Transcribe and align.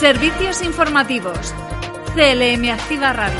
Servicios 0.00 0.62
informativos. 0.62 1.52
CLM 2.14 2.70
Activa 2.70 3.12
Radio. 3.12 3.38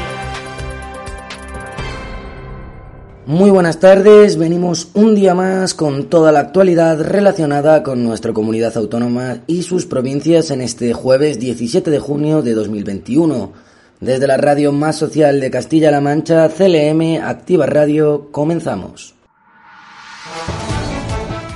Muy 3.24 3.50
buenas 3.50 3.80
tardes, 3.80 4.36
venimos 4.36 4.90
un 4.92 5.14
día 5.14 5.34
más 5.34 5.72
con 5.72 6.10
toda 6.10 6.32
la 6.32 6.40
actualidad 6.40 7.00
relacionada 7.00 7.82
con 7.82 8.04
nuestra 8.04 8.34
comunidad 8.34 8.76
autónoma 8.76 9.38
y 9.46 9.62
sus 9.62 9.86
provincias 9.86 10.50
en 10.50 10.60
este 10.60 10.92
jueves 10.92 11.40
17 11.40 11.90
de 11.90 11.98
junio 11.98 12.42
de 12.42 12.52
2021. 12.52 13.52
Desde 14.00 14.26
la 14.26 14.36
radio 14.36 14.70
más 14.70 14.96
social 14.96 15.40
de 15.40 15.50
Castilla-La 15.50 16.02
Mancha, 16.02 16.50
CLM 16.50 17.22
Activa 17.24 17.64
Radio, 17.64 18.28
comenzamos. 18.30 19.14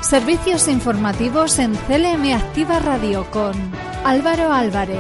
Servicios 0.01 0.67
informativos 0.67 1.59
en 1.59 1.75
CLM 1.75 2.33
Activa 2.33 2.79
Radio 2.79 3.27
con 3.31 3.53
Álvaro 4.05 4.53
Álvarez. 4.53 4.99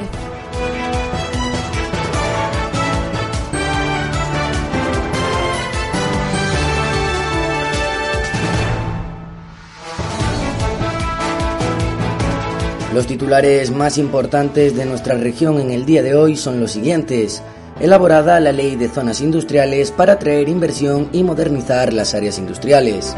Los 12.94 13.06
titulares 13.06 13.70
más 13.70 13.98
importantes 13.98 14.74
de 14.74 14.86
nuestra 14.86 15.18
región 15.18 15.60
en 15.60 15.70
el 15.70 15.84
día 15.84 16.02
de 16.02 16.14
hoy 16.14 16.36
son 16.36 16.58
los 16.58 16.72
siguientes. 16.72 17.42
Elaborada 17.80 18.40
la 18.40 18.52
ley 18.52 18.74
de 18.76 18.88
zonas 18.88 19.20
industriales 19.20 19.90
para 19.90 20.14
atraer 20.14 20.48
inversión 20.48 21.10
y 21.12 21.24
modernizar 21.24 21.92
las 21.92 22.14
áreas 22.14 22.38
industriales. 22.38 23.14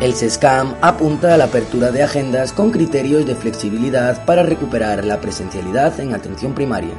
El 0.00 0.14
SESCAM 0.14 0.76
apunta 0.80 1.34
a 1.34 1.36
la 1.36 1.46
apertura 1.46 1.90
de 1.90 2.04
agendas 2.04 2.52
con 2.52 2.70
criterios 2.70 3.26
de 3.26 3.34
flexibilidad 3.34 4.24
para 4.24 4.44
recuperar 4.44 5.04
la 5.04 5.20
presencialidad 5.20 5.98
en 5.98 6.14
atención 6.14 6.54
primaria. 6.54 6.94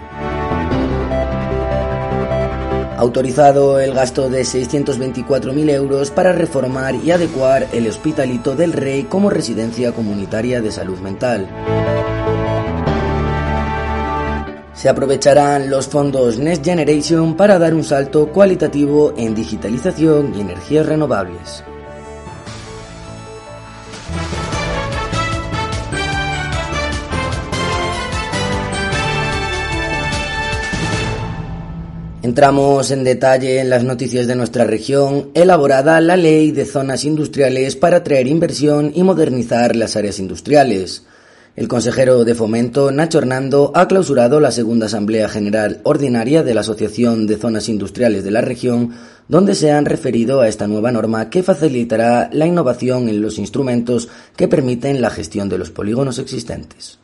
Autorizado 2.98 3.80
el 3.80 3.94
gasto 3.94 4.30
de 4.30 4.42
624.000 4.42 5.70
euros 5.70 6.12
para 6.12 6.34
reformar 6.34 6.96
y 6.96 7.12
adecuar 7.12 7.70
el 7.72 7.88
Hospitalito 7.88 8.58
del 8.58 8.74
Rey 8.74 9.04
como 9.04 9.30
residencia 9.30 9.94
comunitaria 9.94 10.60
de 10.60 10.70
salud 10.70 11.00
mental. 11.00 11.48
Se 14.74 14.90
aprovecharán 14.90 15.70
los 15.70 15.88
fondos 15.88 16.38
Next 16.38 16.66
Generation 16.66 17.38
para 17.38 17.58
dar 17.58 17.74
un 17.74 17.86
salto 17.86 18.28
cualitativo 18.28 19.14
en 19.16 19.36
digitalización 19.36 20.34
y 20.36 20.42
energías 20.42 20.86
renovables. 20.86 21.64
Entramos 32.30 32.92
en 32.92 33.04
detalle 33.04 33.60
en 33.60 33.72
las 33.72 33.84
noticias 33.84 34.28
de 34.28 34.36
nuestra 34.36 34.64
región, 34.64 35.32
elaborada 35.34 36.00
la 36.00 36.16
ley 36.16 36.52
de 36.52 36.68
zonas 36.68 37.04
industriales 37.04 37.76
para 37.76 37.98
atraer 37.98 38.28
inversión 38.28 38.92
y 38.94 39.02
modernizar 39.02 39.76
las 39.76 39.96
áreas 39.96 40.20
industriales. 40.20 41.06
El 41.56 41.68
consejero 41.68 42.24
de 42.26 42.36
Fomento, 42.36 42.92
Nacho 42.92 43.18
Hernando, 43.18 43.72
ha 43.74 43.88
clausurado 43.88 44.40
la 44.40 44.52
segunda 44.52 44.86
Asamblea 44.86 45.28
General 45.28 45.82
Ordinaria 45.86 46.44
de 46.44 46.54
la 46.54 46.62
Asociación 46.62 47.26
de 47.26 47.38
Zonas 47.38 47.68
Industriales 47.68 48.24
de 48.24 48.30
la 48.30 48.42
región, 48.42 48.94
donde 49.28 49.56
se 49.56 49.72
han 49.72 49.86
referido 49.86 50.42
a 50.42 50.48
esta 50.48 50.68
nueva 50.68 50.92
norma 50.92 51.32
que 51.32 51.42
facilitará 51.42 52.30
la 52.32 52.46
innovación 52.46 53.10
en 53.10 53.24
los 53.24 53.40
instrumentos 53.40 54.08
que 54.36 54.48
permiten 54.48 55.02
la 55.02 55.10
gestión 55.10 55.50
de 55.50 55.58
los 55.58 55.72
polígonos 55.72 56.20
existentes. 56.20 57.00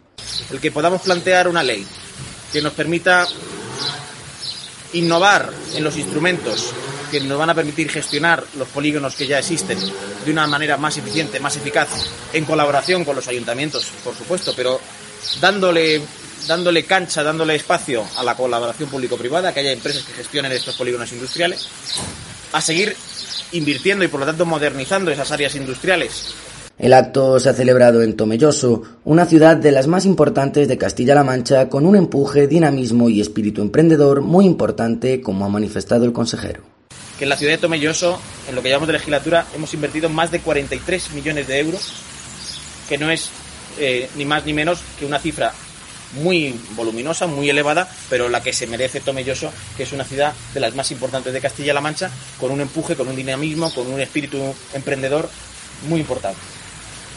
El 0.51 0.59
que 0.59 0.71
podamos 0.71 1.01
plantear 1.01 1.47
una 1.47 1.63
ley 1.63 1.83
que 2.53 2.61
nos 2.61 2.73
permita 2.73 3.25
innovar 4.95 5.51
en 5.73 5.83
los 5.83 5.97
instrumentos 5.97 6.73
que 7.11 7.19
nos 7.19 7.37
van 7.37 7.49
a 7.49 7.55
permitir 7.55 7.89
gestionar 7.89 8.43
los 8.57 8.67
polígonos 8.69 9.15
que 9.15 9.27
ya 9.27 9.39
existen 9.39 9.77
de 9.79 10.31
una 10.31 10.47
manera 10.47 10.77
más 10.77 10.97
eficiente, 10.97 11.39
más 11.39 11.55
eficaz, 11.55 11.89
en 12.33 12.45
colaboración 12.45 13.05
con 13.05 13.15
los 13.15 13.27
ayuntamientos, 13.27 13.91
por 14.03 14.15
supuesto, 14.15 14.53
pero 14.55 14.79
dándole, 15.39 16.01
dándole 16.47 16.85
cancha, 16.85 17.23
dándole 17.23 17.55
espacio 17.55 18.05
a 18.17 18.23
la 18.23 18.35
colaboración 18.35 18.89
público-privada, 18.89 19.53
que 19.53 19.59
haya 19.59 19.71
empresas 19.71 20.03
que 20.03 20.13
gestionen 20.13 20.51
estos 20.51 20.75
polígonos 20.75 21.11
industriales, 21.11 21.67
a 22.51 22.61
seguir 22.61 22.95
invirtiendo 23.51 24.03
y 24.03 24.07
por 24.07 24.21
lo 24.21 24.25
tanto 24.25 24.45
modernizando 24.45 25.11
esas 25.11 25.31
áreas 25.31 25.55
industriales 25.55 26.33
el 26.77 26.91
acto 26.91 27.39
se 27.39 27.49
ha 27.49 27.53
celebrado 27.53 28.01
en 28.01 28.17
Tomelloso, 28.17 28.83
una 29.05 29.25
ciudad 29.25 29.55
de 29.55 29.71
las 29.71 29.87
más 29.87 30.05
importantes 30.05 30.67
de 30.67 30.77
Castilla-La 30.77 31.23
Mancha, 31.23 31.69
con 31.69 31.85
un 31.85 31.95
empuje, 31.95 32.47
dinamismo 32.47 33.09
y 33.09 33.21
espíritu 33.21 33.61
emprendedor 33.61 34.21
muy 34.21 34.45
importante, 34.45 35.21
como 35.21 35.45
ha 35.45 35.49
manifestado 35.49 36.03
el 36.03 36.11
consejero. 36.11 36.63
Que 37.17 37.23
en 37.23 37.29
la 37.29 37.37
ciudad 37.37 37.53
de 37.53 37.59
Tomelloso, 37.59 38.19
en 38.49 38.55
lo 38.55 38.61
que 38.61 38.69
llamamos 38.69 38.87
de 38.87 38.93
legislatura, 38.93 39.45
hemos 39.55 39.73
invertido 39.73 40.09
más 40.09 40.31
de 40.31 40.41
43 40.41 41.11
millones 41.13 41.47
de 41.47 41.59
euros, 41.59 41.93
que 42.89 42.97
no 42.97 43.09
es 43.09 43.29
eh, 43.79 44.09
ni 44.17 44.25
más 44.25 44.45
ni 44.45 44.51
menos 44.51 44.81
que 44.99 45.05
una 45.05 45.19
cifra 45.19 45.53
muy 46.21 46.59
voluminosa, 46.75 47.25
muy 47.25 47.49
elevada, 47.49 47.89
pero 48.09 48.27
la 48.27 48.43
que 48.43 48.51
se 48.51 48.67
merece 48.67 48.99
Tomelloso, 48.99 49.49
que 49.77 49.83
es 49.83 49.93
una 49.93 50.03
ciudad 50.03 50.33
de 50.53 50.59
las 50.59 50.75
más 50.75 50.91
importantes 50.91 51.31
de 51.31 51.39
Castilla-La 51.39 51.79
Mancha, 51.79 52.11
con 52.37 52.51
un 52.51 52.59
empuje, 52.59 52.97
con 52.97 53.07
un 53.07 53.15
dinamismo, 53.15 53.73
con 53.73 53.87
un 53.87 54.01
espíritu 54.01 54.37
emprendedor 54.73 55.29
muy 55.87 56.01
importante 56.01 56.39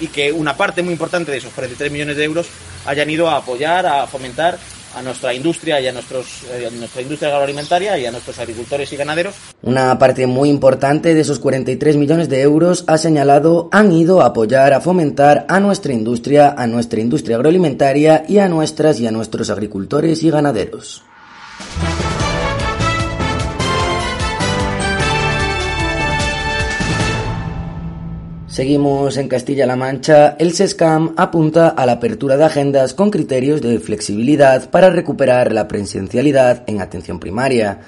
y 0.01 0.09
que 0.09 0.33
una 0.33 0.57
parte 0.57 0.83
muy 0.83 0.93
importante 0.93 1.33
de 1.33 1.39
esos 1.39 1.53
43 1.53 1.91
millones 1.91 2.17
de 2.17 2.25
euros 2.25 2.49
hayan 2.87 3.11
ido 3.11 3.29
a 3.29 3.37
apoyar, 3.37 3.87
a 3.87 4.07
fomentar 4.07 4.59
a 4.95 5.03
nuestra 5.03 5.35
industria 5.35 5.81
y 5.81 5.87
a, 5.87 5.93
nuestros, 5.93 6.45
eh, 6.51 6.69
nuestra 6.73 7.03
industria 7.03 7.31
agroalimentaria 7.31 7.99
y 7.99 8.07
a 8.07 8.11
nuestros 8.11 8.39
agricultores 8.39 8.93
y 8.93 8.97
ganaderos. 8.97 9.35
Una 9.63 9.99
parte 9.99 10.27
muy 10.27 10.49
importante 10.49 11.15
de 11.15 11.21
esos 11.21 11.39
43 11.39 11.97
millones 11.97 12.29
de 12.29 12.41
euros, 12.41 12.85
ha 12.87 12.99
señalado, 12.99 13.69
han 13.71 13.93
ido 13.93 14.23
a 14.23 14.27
apoyar, 14.27 14.73
a 14.73 14.81
fomentar 14.81 15.47
a 15.49 15.61
nuestra 15.61 15.93
industria, 15.93 16.55
a 16.57 16.67
nuestra 16.67 17.01
industria 17.01 17.37
agroalimentaria 17.37 18.25
y 18.29 18.39
a 18.39 18.49
nuestras 18.49 18.99
y 19.01 19.07
a 19.07 19.11
nuestros 19.11 19.51
agricultores 19.51 20.23
y 20.23 20.31
ganaderos. 20.31 21.03
Seguimos 28.59 29.17
en 29.19 29.29
Castilla-La 29.29 29.77
Mancha. 29.77 30.35
El 30.37 30.53
SESCAM 30.53 31.15
apunta 31.17 31.69
a 31.69 31.87
la 31.87 31.93
apertura 31.93 32.37
de 32.37 32.43
agendas 32.43 32.93
con 32.93 33.09
criterios 33.09 33.63
de 33.63 33.79
flexibilidad 33.79 34.69
para 34.69 34.91
recuperar 34.91 35.53
la 35.53 35.69
presencialidad 35.69 36.65
en 36.67 36.81
atención 36.81 37.21
primaria. 37.21 37.79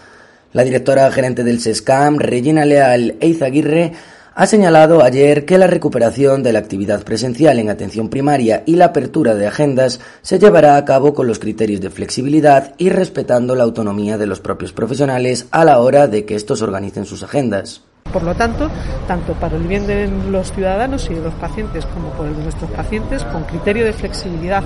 La 0.52 0.62
directora 0.62 1.10
gerente 1.10 1.42
del 1.42 1.58
SESCAM, 1.58 2.20
Regina 2.20 2.64
Leal 2.64 3.16
Eizaguirre, 3.18 3.94
ha 4.32 4.46
señalado 4.46 5.02
ayer 5.02 5.44
que 5.44 5.58
la 5.58 5.66
recuperación 5.66 6.44
de 6.44 6.52
la 6.52 6.60
actividad 6.60 7.02
presencial 7.02 7.58
en 7.58 7.68
atención 7.68 8.08
primaria 8.08 8.62
y 8.64 8.76
la 8.76 8.84
apertura 8.84 9.34
de 9.34 9.48
agendas 9.48 9.98
se 10.22 10.38
llevará 10.38 10.76
a 10.76 10.84
cabo 10.84 11.14
con 11.14 11.26
los 11.26 11.40
criterios 11.40 11.80
de 11.80 11.90
flexibilidad 11.90 12.76
y 12.78 12.90
respetando 12.90 13.56
la 13.56 13.64
autonomía 13.64 14.18
de 14.18 14.28
los 14.28 14.38
propios 14.38 14.72
profesionales 14.72 15.48
a 15.50 15.64
la 15.64 15.80
hora 15.80 16.06
de 16.06 16.24
que 16.24 16.36
estos 16.36 16.62
organicen 16.62 17.06
sus 17.06 17.24
agendas. 17.24 17.89
Por 18.12 18.22
lo 18.22 18.34
tanto, 18.34 18.68
tanto 19.06 19.34
para 19.34 19.56
el 19.56 19.64
bien 19.64 19.86
de 19.86 20.08
los 20.08 20.52
ciudadanos 20.52 21.08
y 21.10 21.14
de 21.14 21.22
los 21.22 21.34
pacientes 21.34 21.86
como 21.86 22.10
por 22.10 22.26
el 22.26 22.36
de 22.36 22.42
nuestros 22.42 22.70
pacientes, 22.70 23.24
con 23.24 23.44
criterio 23.44 23.84
de 23.84 23.92
flexibilidad 23.92 24.62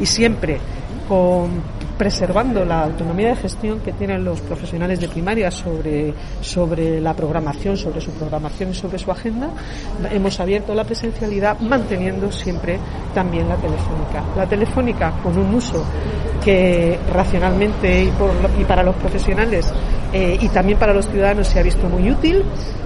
y 0.00 0.06
siempre 0.06 0.58
con 1.08 1.62
preservando 1.96 2.64
la 2.64 2.82
autonomía 2.82 3.28
de 3.28 3.36
gestión 3.36 3.80
que 3.80 3.92
tienen 3.92 4.24
los 4.24 4.40
profesionales 4.40 5.00
de 5.00 5.08
primaria 5.08 5.50
sobre, 5.50 6.12
sobre 6.40 7.00
la 7.00 7.14
programación, 7.14 7.76
sobre 7.76 8.00
su 8.00 8.10
programación 8.12 8.70
y 8.70 8.74
sobre 8.74 8.98
su 8.98 9.10
agenda, 9.10 9.48
hemos 10.10 10.40
abierto 10.40 10.74
la 10.74 10.84
presencialidad 10.84 11.58
manteniendo 11.60 12.30
siempre 12.32 12.78
también 13.14 13.48
la 13.48 13.56
telefónica. 13.56 14.24
La 14.36 14.46
telefónica 14.46 15.12
con 15.22 15.38
un 15.38 15.54
uso 15.54 15.84
que 16.44 16.98
racionalmente 17.12 18.04
y, 18.04 18.64
para 18.64 18.82
los 18.82 18.94
profesionales 18.96 19.72
eh, 20.12 20.36
y 20.40 20.48
también 20.48 20.78
para 20.78 20.92
los 20.92 21.08
ciudadanos 21.08 21.48
se 21.48 21.58
ha 21.58 21.62
visto 21.62 21.88
muy 21.88 22.10
útil, 22.10 22.44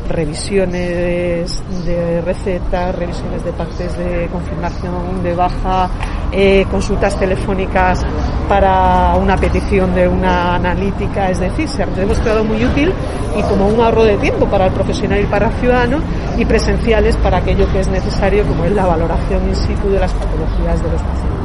revisiones 0.08 1.62
de 1.84 2.22
recetas, 2.22 2.94
revisiones 2.94 3.44
de 3.44 3.52
partes 3.52 3.98
de 3.98 4.28
confirmación 4.32 5.22
de 5.22 5.34
baja, 5.34 5.90
eh, 6.32 6.64
consultas 6.70 7.18
telefónicas 7.18 8.02
para 8.48 9.14
una 9.16 9.36
petición 9.36 9.94
de 9.94 10.08
una 10.08 10.54
analítica, 10.54 11.30
es 11.30 11.40
decir, 11.40 11.68
se 11.68 11.82
ha 11.82 11.86
demostrado 11.86 12.44
muy 12.44 12.64
útil 12.64 12.92
y 13.36 13.42
como 13.42 13.68
un 13.68 13.80
ahorro 13.80 14.04
de 14.04 14.16
tiempo 14.16 14.46
para 14.46 14.66
el 14.66 14.72
profesional 14.72 15.20
y 15.20 15.26
para 15.26 15.48
el 15.48 15.54
ciudadano 15.54 15.98
y 16.38 16.44
presenciales 16.44 17.16
para 17.16 17.38
aquello 17.38 17.70
que 17.72 17.80
es 17.80 17.88
necesario, 17.88 18.46
como 18.46 18.64
es 18.64 18.72
la 18.72 18.86
valoración 18.86 19.48
in 19.48 19.54
situ 19.54 19.90
de 19.90 20.00
las 20.00 20.12
patologías 20.14 20.82
de 20.82 20.90
los 20.90 21.02
pacientes 21.02 21.37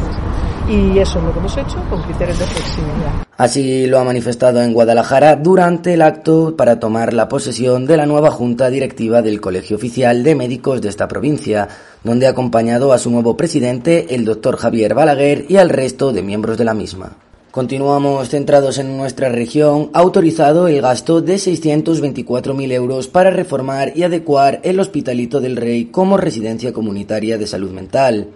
y 0.69 0.97
eso 0.99 1.19
es 1.19 1.25
lo 1.25 1.33
que 1.33 1.39
hemos 1.39 1.57
hecho 1.57 1.77
con 1.89 2.01
criterios 2.03 2.39
de 2.39 2.45
flexibilidad. 2.45 3.23
Así 3.37 3.87
lo 3.87 3.99
ha 3.99 4.03
manifestado 4.03 4.61
en 4.61 4.73
Guadalajara 4.73 5.35
durante 5.35 5.93
el 5.93 6.01
acto 6.03 6.55
para 6.55 6.79
tomar 6.79 7.13
la 7.13 7.27
posesión 7.27 7.85
de 7.85 7.97
la 7.97 8.05
nueva 8.05 8.31
junta 8.31 8.69
directiva 8.69 9.21
del 9.21 9.41
Colegio 9.41 9.77
Oficial 9.77 10.23
de 10.23 10.35
Médicos 10.35 10.81
de 10.81 10.89
esta 10.89 11.07
provincia, 11.07 11.67
donde 12.03 12.27
ha 12.27 12.29
acompañado 12.29 12.93
a 12.93 12.99
su 12.99 13.09
nuevo 13.09 13.35
presidente, 13.35 14.13
el 14.13 14.23
doctor 14.23 14.57
Javier 14.57 14.93
Balaguer, 14.93 15.45
y 15.49 15.57
al 15.57 15.69
resto 15.69 16.13
de 16.13 16.21
miembros 16.21 16.57
de 16.57 16.65
la 16.65 16.73
misma. 16.73 17.17
Continuamos 17.53 18.29
centrados 18.29 18.77
en 18.79 18.97
nuestra 18.97 19.29
región, 19.29 19.89
ha 19.93 19.99
autorizado 19.99 20.67
el 20.67 20.81
gasto 20.81 21.21
de 21.21 21.35
624.000 21.35 22.71
euros 22.71 23.07
para 23.07 23.29
reformar 23.29 23.91
y 23.95 24.03
adecuar 24.03 24.59
el 24.63 24.79
Hospitalito 24.79 25.39
del 25.39 25.55
Rey 25.55 25.85
como 25.85 26.17
residencia 26.17 26.73
comunitaria 26.73 27.37
de 27.37 27.45
salud 27.45 27.71
mental. 27.71 28.29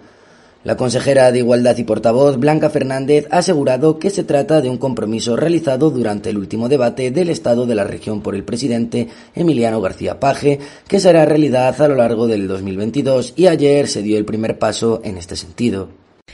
La 0.64 0.76
consejera 0.76 1.30
de 1.30 1.38
Igualdad 1.38 1.76
y 1.76 1.84
portavoz, 1.84 2.36
Blanca 2.36 2.68
Fernández, 2.68 3.28
ha 3.30 3.38
asegurado 3.38 4.00
que 4.00 4.10
se 4.10 4.24
trata 4.24 4.60
de 4.60 4.68
un 4.68 4.76
compromiso 4.76 5.36
realizado 5.36 5.90
durante 5.90 6.30
el 6.30 6.36
último 6.36 6.68
debate 6.68 7.12
del 7.12 7.30
Estado 7.30 7.64
de 7.64 7.76
la 7.76 7.84
región 7.84 8.22
por 8.22 8.34
el 8.34 8.42
presidente 8.42 9.06
Emiliano 9.36 9.80
García 9.80 10.18
Paje, 10.18 10.58
que 10.88 10.98
será 10.98 11.24
realidad 11.24 11.80
a 11.80 11.86
lo 11.86 11.94
largo 11.94 12.26
del 12.26 12.48
2022 12.48 13.34
y 13.36 13.46
ayer 13.46 13.86
se 13.86 14.02
dio 14.02 14.18
el 14.18 14.24
primer 14.24 14.58
paso 14.58 15.00
en 15.04 15.16
este 15.16 15.36
sentido. 15.36 15.90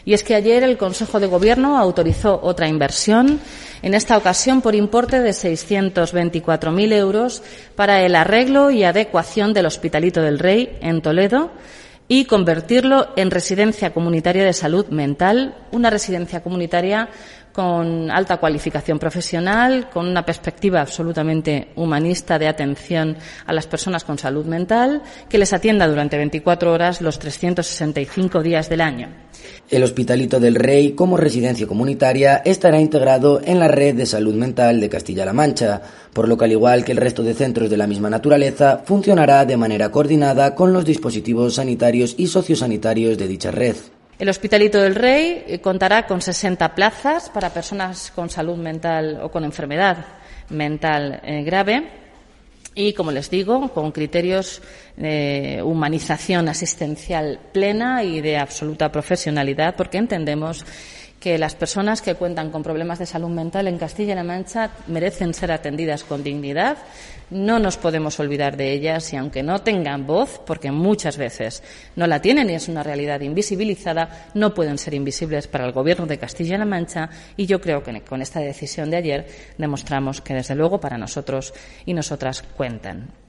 Y 0.07 0.15
es 0.15 0.23
que 0.23 0.35
ayer 0.35 0.63
el 0.63 0.79
Consejo 0.79 1.21
de 1.21 1.27
Gobierno 1.27 1.77
autorizó 1.77 2.41
otra 2.43 2.67
inversión, 2.67 3.41
en 3.83 3.93
esta 3.93 4.17
ocasión 4.17 4.63
por 4.63 4.75
importe 4.75 5.21
de 5.21 5.31
624.000 5.31 6.93
euros 6.95 7.43
para 7.77 8.03
el 8.03 8.17
arreglo 8.17 8.71
y 8.71 8.85
adecuación 8.85 9.53
del 9.53 9.67
Hospitalito 9.67 10.23
del 10.23 10.39
Rey 10.39 10.79
en 10.81 11.03
Toledo, 11.03 11.51
y 12.09 12.27
convertirlo 12.27 13.09
en 13.17 13.31
residencia 13.31 13.93
comunitaria 13.95 14.45
de 14.45 14.53
salud 14.53 14.87
mental, 14.89 15.57
una 15.73 15.91
residencia 15.91 16.43
comunitaria 16.43 17.09
con 17.55 18.11
alta 18.11 18.39
cualificación 18.39 18.99
profesional, 18.99 19.89
con 19.89 20.09
una 20.09 20.27
perspectiva 20.27 20.81
absolutamente 20.81 21.69
humanista 21.77 22.37
de 22.37 22.49
atención 22.49 23.17
a 23.47 23.53
las 23.53 23.69
personas 23.69 24.03
con 24.03 24.19
salud 24.19 24.45
mental, 24.45 25.03
que 25.29 25.39
les 25.39 25.53
atienda 25.53 25.87
durante 25.87 26.17
24 26.17 26.73
horas 26.73 27.01
los 27.01 27.21
365 27.21 28.43
días 28.43 28.69
del 28.69 28.81
año. 28.81 29.09
El 29.71 29.85
Hospitalito 29.85 30.41
del 30.41 30.57
Rey, 30.57 30.93
como 30.93 31.17
residencia 31.17 31.69
comunitaria, 31.69 32.39
estará 32.45 32.81
integrado 32.81 33.41
en 33.45 33.61
la 33.61 33.69
red 33.69 33.95
de 33.95 34.07
salud 34.07 34.35
mental 34.35 34.81
de 34.81 34.89
Castilla-La 34.89 35.33
Mancha, 35.33 35.81
por 36.13 36.27
lo 36.27 36.37
que 36.37 36.47
al 36.47 36.53
igual 36.53 36.85
que 36.85 36.91
el 36.91 36.99
resto 36.99 37.23
de 37.23 37.35
centros 37.35 37.71
de 37.71 37.77
la 37.77 37.87
misma 37.87 38.11
naturaleza, 38.11 38.83
funcionará 38.85 39.45
de 39.45 39.57
manera 39.57 39.93
coordinada 39.93 40.57
con 40.57 40.73
los 40.73 40.85
dispositivos 40.85 41.55
sanitarios 41.55 42.17
y 42.19 42.27
sociosanitarios 42.27 43.17
de 43.17 43.29
dicha 43.29 43.53
red. 43.53 43.77
El 44.17 44.29
Hospitalito 44.29 44.81
del 44.81 44.95
Rey 44.95 45.45
eh, 45.47 45.59
contará 45.61 46.07
con 46.07 46.23
60 46.23 46.75
plazas 46.77 47.31
para 47.31 47.51
personas 47.51 48.13
con 48.15 48.31
salud 48.31 48.57
mental 48.57 49.19
o 49.21 49.29
con 49.29 49.43
enfermedad 49.45 50.07
mental 50.51 51.21
eh, 51.25 51.43
grave. 51.43 51.89
Y, 52.77 52.93
como 52.93 53.11
les 53.11 53.29
digo, 53.29 53.69
con 53.73 53.91
criterios 53.91 54.63
de 54.97 55.61
humanización 55.65 56.49
asistencial 56.49 57.41
plena 57.53 58.05
y 58.05 58.21
de 58.21 58.37
absoluta 58.37 58.91
profesionalidad, 58.91 59.75
porque 59.77 59.99
entendemos 59.99 60.65
que 61.25 61.39
las 61.39 61.55
personas 61.55 62.03
que 62.03 62.17
cuentan 62.17 62.51
con 62.51 62.63
problemas 62.63 62.99
de 62.99 63.07
salud 63.07 63.31
mental 63.31 63.67
en 63.67 63.79
Castilla-La 63.79 64.23
Mancha 64.23 64.73
merecen 64.89 65.33
ser 65.33 65.53
atendidas 65.53 66.05
con 66.05 66.23
dignidad. 66.23 66.77
No 67.31 67.59
nos 67.59 67.79
podemos 67.79 68.21
olvidar 68.21 68.59
de 68.59 68.73
ellas 68.73 69.11
y 69.15 69.17
aunque 69.17 69.43
no 69.43 69.63
tengan 69.63 70.07
voz, 70.07 70.43
porque 70.45 70.71
muchas 70.71 71.17
veces 71.17 71.63
no 71.97 72.07
la 72.07 72.21
tienen 72.21 72.51
y 72.51 72.53
es 72.53 72.69
una 72.69 72.83
realidad 72.83 73.23
invisibilizada, 73.23 74.27
no 74.35 74.53
pueden 74.53 74.77
ser 74.77 74.93
invisibles 74.93 75.49
para 75.49 75.65
el 75.65 75.73
Gobierno 75.73 76.05
de 76.05 76.19
Castilla-La 76.19 76.67
Mancha 76.67 77.09
y 77.39 77.47
yo 77.47 77.59
creo 77.59 77.83
que 77.83 78.03
con 78.03 78.21
esta 78.21 78.41
decisión 78.41 78.91
de 78.91 78.99
ayer 78.99 79.27
demostramos 79.57 80.21
que 80.21 80.35
desde 80.35 80.55
luego 80.55 80.79
para 80.79 80.99
nosotros 80.99 81.55
y 81.87 81.95
nosotras 81.95 82.43
cuentan. 82.55 83.24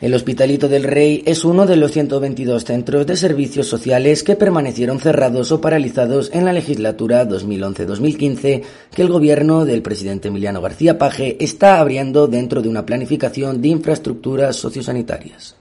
El 0.00 0.14
Hospitalito 0.14 0.66
del 0.70 0.84
Rey 0.84 1.22
es 1.26 1.44
uno 1.44 1.66
de 1.66 1.76
los 1.76 1.92
122 1.92 2.64
centros 2.64 3.06
de 3.06 3.18
servicios 3.18 3.66
sociales 3.66 4.22
que 4.22 4.34
permanecieron 4.34 4.98
cerrados 4.98 5.52
o 5.52 5.60
paralizados 5.60 6.30
en 6.32 6.46
la 6.46 6.54
legislatura 6.54 7.28
2011-2015 7.28 8.62
que 8.94 9.02
el 9.02 9.08
gobierno 9.08 9.66
del 9.66 9.82
presidente 9.82 10.28
Emiliano 10.28 10.62
García 10.62 10.96
Paje 10.96 11.36
está 11.38 11.78
abriendo 11.80 12.28
dentro 12.28 12.62
de 12.62 12.70
una 12.70 12.86
planificación 12.86 13.60
de 13.60 13.68
infraestructuras 13.68 14.56
sociosanitarias. 14.56 15.59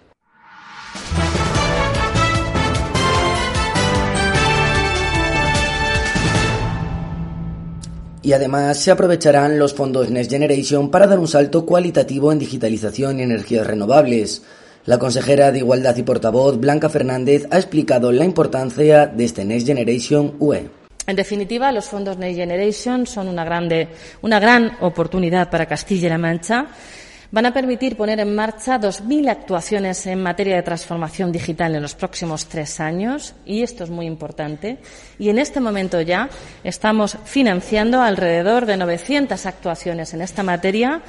Y 8.29 8.33
además 8.33 8.77
se 8.77 8.91
aprovecharán 8.91 9.57
los 9.57 9.73
fondos 9.73 10.11
Next 10.11 10.29
Generation 10.29 10.91
para 10.91 11.07
dar 11.07 11.17
un 11.17 11.27
salto 11.27 11.65
cualitativo 11.65 12.31
en 12.31 12.37
digitalización 12.37 13.19
y 13.19 13.23
energías 13.23 13.65
renovables. 13.65 14.43
La 14.85 14.99
consejera 14.99 15.51
de 15.51 15.57
Igualdad 15.57 15.97
y 15.97 16.03
portavoz, 16.03 16.59
Blanca 16.59 16.89
Fernández, 16.89 17.47
ha 17.49 17.57
explicado 17.57 18.11
la 18.11 18.25
importancia 18.25 19.07
de 19.07 19.25
este 19.25 19.45
Next 19.45 19.65
Generation 19.65 20.35
UE. 20.37 20.69
En 21.07 21.15
definitiva, 21.15 21.71
los 21.71 21.85
fondos 21.85 22.19
Next 22.19 22.37
Generation 22.37 23.07
son 23.07 23.29
una, 23.29 23.43
gran 23.43 24.77
oportunidad 24.81 25.49
para 25.49 25.65
Castilla-La 25.65 26.19
Mancha 26.19 26.67
van 27.31 27.45
a 27.45 27.53
permitir 27.53 27.95
poner 27.95 28.19
en 28.19 28.35
marcha 28.35 28.79
2.000 28.79 29.29
actuaciones 29.29 30.05
en 30.07 30.21
materia 30.21 30.55
de 30.55 30.63
transformación 30.63 31.31
digital 31.31 31.75
en 31.75 31.81
los 31.81 31.95
próximos 31.95 32.47
tres 32.47 32.79
años, 32.79 33.35
y 33.45 33.61
esto 33.63 33.83
es 33.83 33.89
muy 33.89 34.05
importante. 34.05 34.77
Y 35.17 35.29
en 35.29 35.37
este 35.37 35.59
momento 35.59 36.01
ya 36.01 36.29
estamos 36.63 37.17
financiando 37.25 38.01
alrededor 38.01 38.65
de 38.65 38.77
900 38.77 39.45
actuaciones 39.45 40.13
en 40.13 40.21
esta 40.21 40.43
materia. 40.43 41.01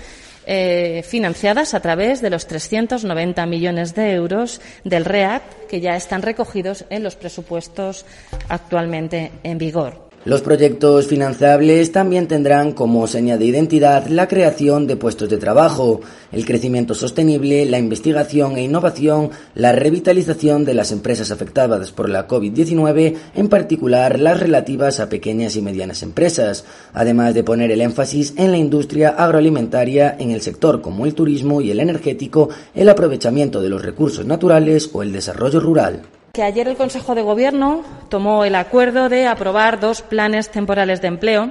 Eh, 0.46 1.04
financiadas 1.06 1.74
a 1.74 1.80
través 1.80 2.22
de 2.22 2.30
los 2.30 2.46
390 2.46 3.44
millones 3.44 3.94
de 3.94 4.14
euros 4.14 4.62
del 4.84 5.04
REACT 5.04 5.68
que 5.68 5.80
ya 5.80 5.94
están 5.94 6.22
recogidos 6.22 6.86
en 6.88 7.02
los 7.02 7.14
presupuestos 7.14 8.06
actualmente 8.48 9.32
en 9.44 9.58
vigor. 9.58 10.09
Los 10.26 10.42
proyectos 10.42 11.06
financiables 11.06 11.92
también 11.92 12.28
tendrán 12.28 12.72
como 12.72 13.06
seña 13.06 13.38
de 13.38 13.46
identidad 13.46 14.06
la 14.08 14.28
creación 14.28 14.86
de 14.86 14.96
puestos 14.96 15.30
de 15.30 15.38
trabajo, 15.38 16.02
el 16.30 16.44
crecimiento 16.44 16.94
sostenible, 16.94 17.64
la 17.64 17.78
investigación 17.78 18.58
e 18.58 18.64
innovación, 18.64 19.30
la 19.54 19.72
revitalización 19.72 20.66
de 20.66 20.74
las 20.74 20.92
empresas 20.92 21.30
afectadas 21.30 21.92
por 21.92 22.10
la 22.10 22.28
COVID-19, 22.28 23.14
en 23.34 23.48
particular 23.48 24.20
las 24.20 24.38
relativas 24.38 25.00
a 25.00 25.08
pequeñas 25.08 25.56
y 25.56 25.62
medianas 25.62 26.02
empresas, 26.02 26.66
además 26.92 27.32
de 27.32 27.42
poner 27.42 27.70
el 27.70 27.80
énfasis 27.80 28.34
en 28.36 28.50
la 28.50 28.58
industria 28.58 29.08
agroalimentaria, 29.16 30.16
en 30.18 30.32
el 30.32 30.42
sector 30.42 30.82
como 30.82 31.06
el 31.06 31.14
turismo 31.14 31.62
y 31.62 31.70
el 31.70 31.80
energético, 31.80 32.50
el 32.74 32.90
aprovechamiento 32.90 33.62
de 33.62 33.70
los 33.70 33.80
recursos 33.80 34.26
naturales 34.26 34.90
o 34.92 35.02
el 35.02 35.12
desarrollo 35.12 35.60
rural 35.60 36.02
que 36.32 36.42
ayer 36.42 36.68
el 36.68 36.76
Consejo 36.76 37.14
de 37.14 37.22
Gobierno 37.22 37.84
tomó 38.08 38.44
el 38.44 38.54
acuerdo 38.54 39.08
de 39.08 39.26
aprobar 39.26 39.80
dos 39.80 40.02
planes 40.02 40.50
temporales 40.50 41.00
de 41.00 41.08
empleo 41.08 41.50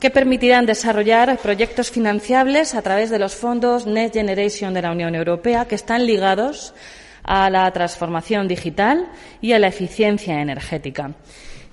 que 0.00 0.10
permitirán 0.10 0.66
desarrollar 0.66 1.38
proyectos 1.38 1.90
financiables 1.90 2.74
a 2.74 2.82
través 2.82 3.10
de 3.10 3.20
los 3.20 3.36
fondos 3.36 3.86
Next 3.86 4.14
Generation 4.14 4.74
de 4.74 4.82
la 4.82 4.90
Unión 4.90 5.14
Europea 5.14 5.66
que 5.66 5.76
están 5.76 6.04
ligados 6.06 6.74
a 7.22 7.48
la 7.50 7.70
transformación 7.70 8.48
digital 8.48 9.08
y 9.40 9.52
a 9.52 9.60
la 9.60 9.68
eficiencia 9.68 10.40
energética. 10.40 11.12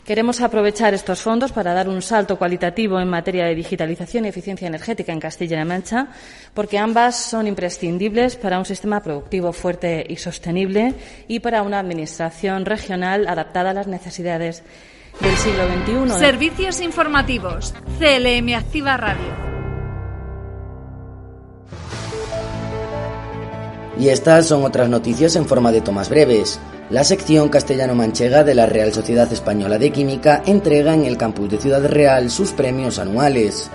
Queremos 0.10 0.42
aprovechar 0.42 0.96
estos 0.96 1.22
fondos 1.22 1.52
para 1.52 1.72
dar 1.72 1.88
un 1.88 2.02
salto 2.02 2.36
cualitativo 2.40 3.00
en 3.00 3.08
materia 3.08 3.46
de 3.46 3.54
digitalización 3.54 4.26
y 4.26 4.30
eficiencia 4.30 4.68
energética 4.68 5.14
en 5.14 5.20
Castilla-La 5.20 5.66
Mancha, 5.66 6.08
porque 6.56 6.80
ambas 6.80 7.16
son 7.16 7.46
imprescindibles 7.46 8.36
para 8.36 8.58
un 8.58 8.66
sistema 8.66 9.04
productivo 9.04 9.54
fuerte 9.54 10.04
y 10.10 10.16
sostenible 10.16 10.96
y 11.28 11.42
para 11.42 11.62
una 11.62 11.78
administración 11.78 12.66
regional 12.66 13.28
adaptada 13.28 13.70
a 13.70 13.74
las 13.76 13.86
necesidades 13.86 14.64
del 15.22 15.38
siglo 15.38 15.68
XXI. 16.08 16.18
Servicios 16.18 16.82
informativos. 16.82 17.76
CLM 18.00 18.56
Activa 18.56 18.98
Radio. 18.98 19.32
Y 24.00 24.10
estas 24.10 24.48
son 24.48 24.66
otras 24.66 24.90
noticias 24.90 25.36
en 25.36 25.46
forma 25.46 25.72
de 25.72 25.82
tomas 25.82 26.10
breves. 26.10 26.60
La 26.90 27.04
sección 27.04 27.50
castellano-manchega 27.50 28.44
de 28.44 28.56
la 28.56 28.66
Real 28.66 28.92
Sociedad 28.92 29.32
Española 29.32 29.78
de 29.78 29.92
Química 29.92 30.42
entrega 30.48 30.96
en 30.96 31.06
el 31.06 31.18
campus 31.18 31.48
de 31.48 31.60
Ciudad 31.60 31.86
Real 31.86 32.32
sus 32.32 32.52
premios 32.52 32.98
anuales. 32.98 33.70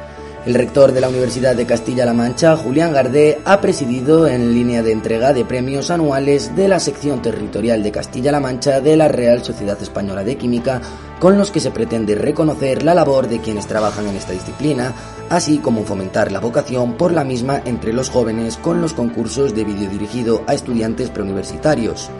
El 0.46 0.54
rector 0.54 0.90
de 0.90 1.00
la 1.00 1.10
Universidad 1.10 1.54
de 1.54 1.64
Castilla-La 1.64 2.12
Mancha, 2.12 2.56
Julián 2.56 2.92
Gardé, 2.92 3.38
ha 3.44 3.60
presidido 3.60 4.26
en 4.26 4.52
línea 4.52 4.82
de 4.82 4.90
entrega 4.90 5.32
de 5.32 5.44
premios 5.44 5.92
anuales 5.92 6.56
de 6.56 6.66
la 6.66 6.80
sección 6.80 7.22
territorial 7.22 7.84
de 7.84 7.92
Castilla-La 7.92 8.40
Mancha 8.40 8.80
de 8.80 8.96
la 8.96 9.06
Real 9.06 9.44
Sociedad 9.44 9.80
Española 9.80 10.24
de 10.24 10.36
Química, 10.36 10.80
con 11.20 11.38
los 11.38 11.52
que 11.52 11.60
se 11.60 11.70
pretende 11.70 12.16
reconocer 12.16 12.82
la 12.82 12.94
labor 12.94 13.28
de 13.28 13.40
quienes 13.40 13.68
trabajan 13.68 14.08
en 14.08 14.16
esta 14.16 14.32
disciplina, 14.32 14.92
así 15.30 15.58
como 15.58 15.84
fomentar 15.84 16.32
la 16.32 16.40
vocación 16.40 16.94
por 16.94 17.12
la 17.12 17.22
misma 17.22 17.62
entre 17.64 17.92
los 17.92 18.10
jóvenes 18.10 18.56
con 18.56 18.80
los 18.80 18.92
concursos 18.92 19.54
de 19.54 19.62
vídeo 19.62 19.88
dirigido 19.88 20.42
a 20.48 20.54
estudiantes 20.54 21.10
preuniversitarios. 21.10 22.10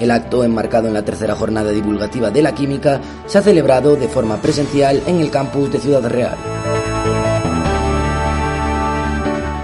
El 0.00 0.10
acto, 0.10 0.42
enmarcado 0.42 0.88
en 0.88 0.94
la 0.94 1.04
tercera 1.04 1.34
jornada 1.34 1.70
divulgativa 1.70 2.30
de 2.30 2.42
la 2.42 2.54
química, 2.54 3.00
se 3.26 3.38
ha 3.38 3.42
celebrado 3.42 3.96
de 3.96 4.08
forma 4.08 4.40
presencial 4.40 5.02
en 5.06 5.20
el 5.20 5.30
campus 5.30 5.70
de 5.70 5.78
Ciudad 5.78 6.08
Real. 6.08 6.36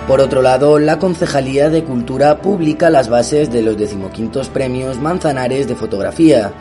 Por 0.06 0.20
otro 0.20 0.40
lado, 0.40 0.78
la 0.78 1.00
Concejalía 1.00 1.68
de 1.68 1.82
Cultura 1.82 2.38
publica 2.38 2.90
las 2.90 3.08
bases 3.08 3.50
de 3.50 3.62
los 3.62 3.76
decimoquintos 3.76 4.48
premios 4.48 5.00
Manzanares 5.00 5.66
de 5.66 5.74
Fotografía. 5.74 6.52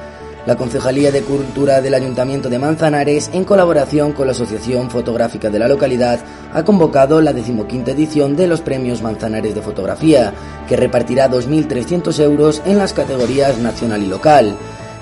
La 0.46 0.56
Concejalía 0.56 1.12
de 1.12 1.24
Cultura 1.24 1.82
del 1.82 1.96
Ayuntamiento 1.96 2.50
de 2.50 2.60
Manzanares, 2.60 3.32
en 3.34 3.46
colaboración 3.46 4.12
con 4.14 4.28
la 4.28 4.34
Asociación 4.34 4.92
Fotográfica 4.92 5.50
de 5.50 5.58
la 5.58 5.68
localidad, 5.68 6.20
ha 6.54 6.64
convocado 6.64 7.20
la 7.20 7.34
decimoquinta 7.34 7.92
edición 7.92 8.36
de 8.36 8.46
los 8.46 8.62
premios 8.62 9.02
Manzanares 9.02 9.56
de 9.56 9.64
Fotografía, 9.64 10.34
que 10.70 10.78
repartirá 10.78 11.32
2.300 11.32 12.20
euros 12.20 12.62
en 12.64 12.78
las 12.78 12.94
categorías 12.94 13.58
nacional 13.58 14.04
y 14.04 14.08
local. 14.08 14.56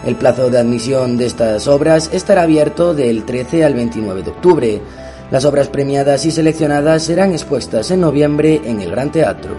El 0.05 0.15
plazo 0.15 0.50
de 0.50 0.59
admisión 0.59 1.17
de 1.17 1.25
estas 1.25 1.67
obras 1.67 2.09
estará 2.13 2.43
abierto 2.43 2.93
del 2.93 3.25
13 3.25 3.65
al 3.65 3.73
29 3.73 4.23
de 4.23 4.29
octubre. 4.29 4.81
Las 5.29 5.43
obras 5.43 5.67
premiadas 5.67 6.25
y 6.25 6.31
seleccionadas 6.31 7.03
serán 7.03 7.33
expuestas 7.33 7.91
en 7.91 8.00
noviembre 8.00 8.62
en 8.63 8.79
el 8.79 8.91
Gran 8.91 9.12
Teatro. 9.12 9.57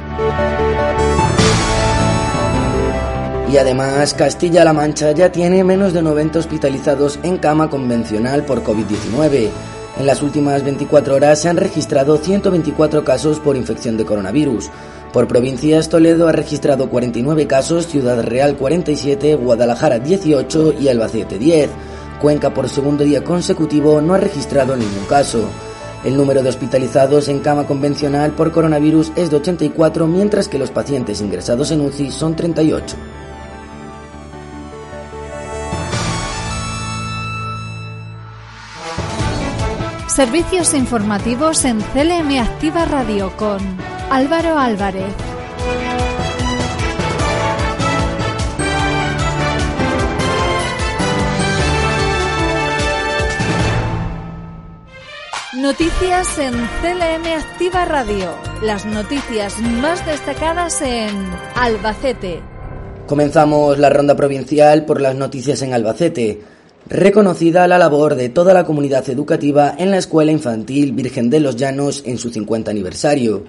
Y 3.55 3.57
además, 3.57 4.15
Castilla-La 4.15 4.73
Mancha 4.73 5.13
ya 5.13 5.31
tiene 5.31 5.63
menos 5.63 5.93
de 5.93 6.03
90 6.03 6.41
hospitalizados 6.41 7.21
en 7.23 7.39
cama 7.39 7.71
convencional 7.71 8.45
por 8.45 8.65
COVID-19. 8.65 9.49
En 9.97 10.07
las 10.07 10.23
últimas 10.23 10.65
24 10.65 11.15
horas 11.15 11.41
se 11.41 11.49
han 11.49 11.57
registrado 11.57 12.17
124 12.17 13.05
casos 13.05 13.39
por 13.39 13.55
infección 13.55 13.97
de 13.97 14.05
coronavirus. 14.05 14.71
Por 15.13 15.29
provincias, 15.29 15.89
Toledo 15.89 16.27
ha 16.27 16.33
registrado 16.33 16.91
49 16.91 17.47
casos, 17.47 17.87
Ciudad 17.87 18.25
Real 18.25 18.57
47, 18.57 19.37
Guadalajara 19.37 20.01
18 20.01 20.75
y 20.81 20.89
Albacete 20.89 21.39
10. 21.39 21.71
Cuenca 22.21 22.53
por 22.53 22.69
segundo 22.69 23.05
día 23.05 23.23
consecutivo 23.23 24.01
no 24.01 24.15
ha 24.15 24.19
registrado 24.19 24.75
ningún 24.75 25.05
caso. 25.09 25.45
El 26.05 26.17
número 26.17 26.43
de 26.43 26.49
hospitalizados 26.49 27.29
en 27.29 27.39
cama 27.39 27.69
convencional 27.69 28.33
por 28.33 28.51
coronavirus 28.51 29.13
es 29.15 29.31
de 29.31 29.37
84, 29.37 30.09
mientras 30.09 30.49
que 30.49 30.59
los 30.59 30.73
pacientes 30.73 31.21
ingresados 31.21 31.71
en 31.71 31.83
UCI 31.83 32.11
son 32.11 32.35
38. 32.35 32.97
Servicios 40.15 40.75
informativos 40.75 41.65
en 41.65 41.81
CLM 41.81 42.39
Activa 42.39 42.85
Radio 42.85 43.37
con 43.37 43.59
Álvaro 44.11 44.57
Álvarez. 44.57 45.13
Noticias 55.55 56.39
en 56.39 56.53
CLM 56.53 57.27
Activa 57.37 57.85
Radio. 57.85 58.37
Las 58.63 58.87
noticias 58.87 59.59
más 59.59 60.07
destacadas 60.07 60.81
en 60.83 61.29
Albacete. 61.57 62.41
Comenzamos 63.09 63.81
la 63.81 63.91
ronda 63.91 64.15
provincial 64.15 64.85
por 64.85 65.01
las 65.01 65.17
noticias 65.17 65.61
en 65.63 65.73
Albacete. 65.75 66.55
Reconocida 66.87 67.67
la 67.67 67.79
labor 67.79 68.15
de 68.15 68.29
toda 68.29 68.53
la 68.53 68.65
comunidad 68.65 69.09
educativa 69.09 69.75
en 69.79 69.91
la 69.91 69.97
Escuela 69.97 70.33
Infantil 70.33 70.93
Virgen 70.93 71.31
de 71.31 71.41
los 71.41 71.57
Llanos 71.57 72.03
en 72.05 72.19
su 72.19 72.29
50 72.29 72.71
aniversario. 72.71 73.45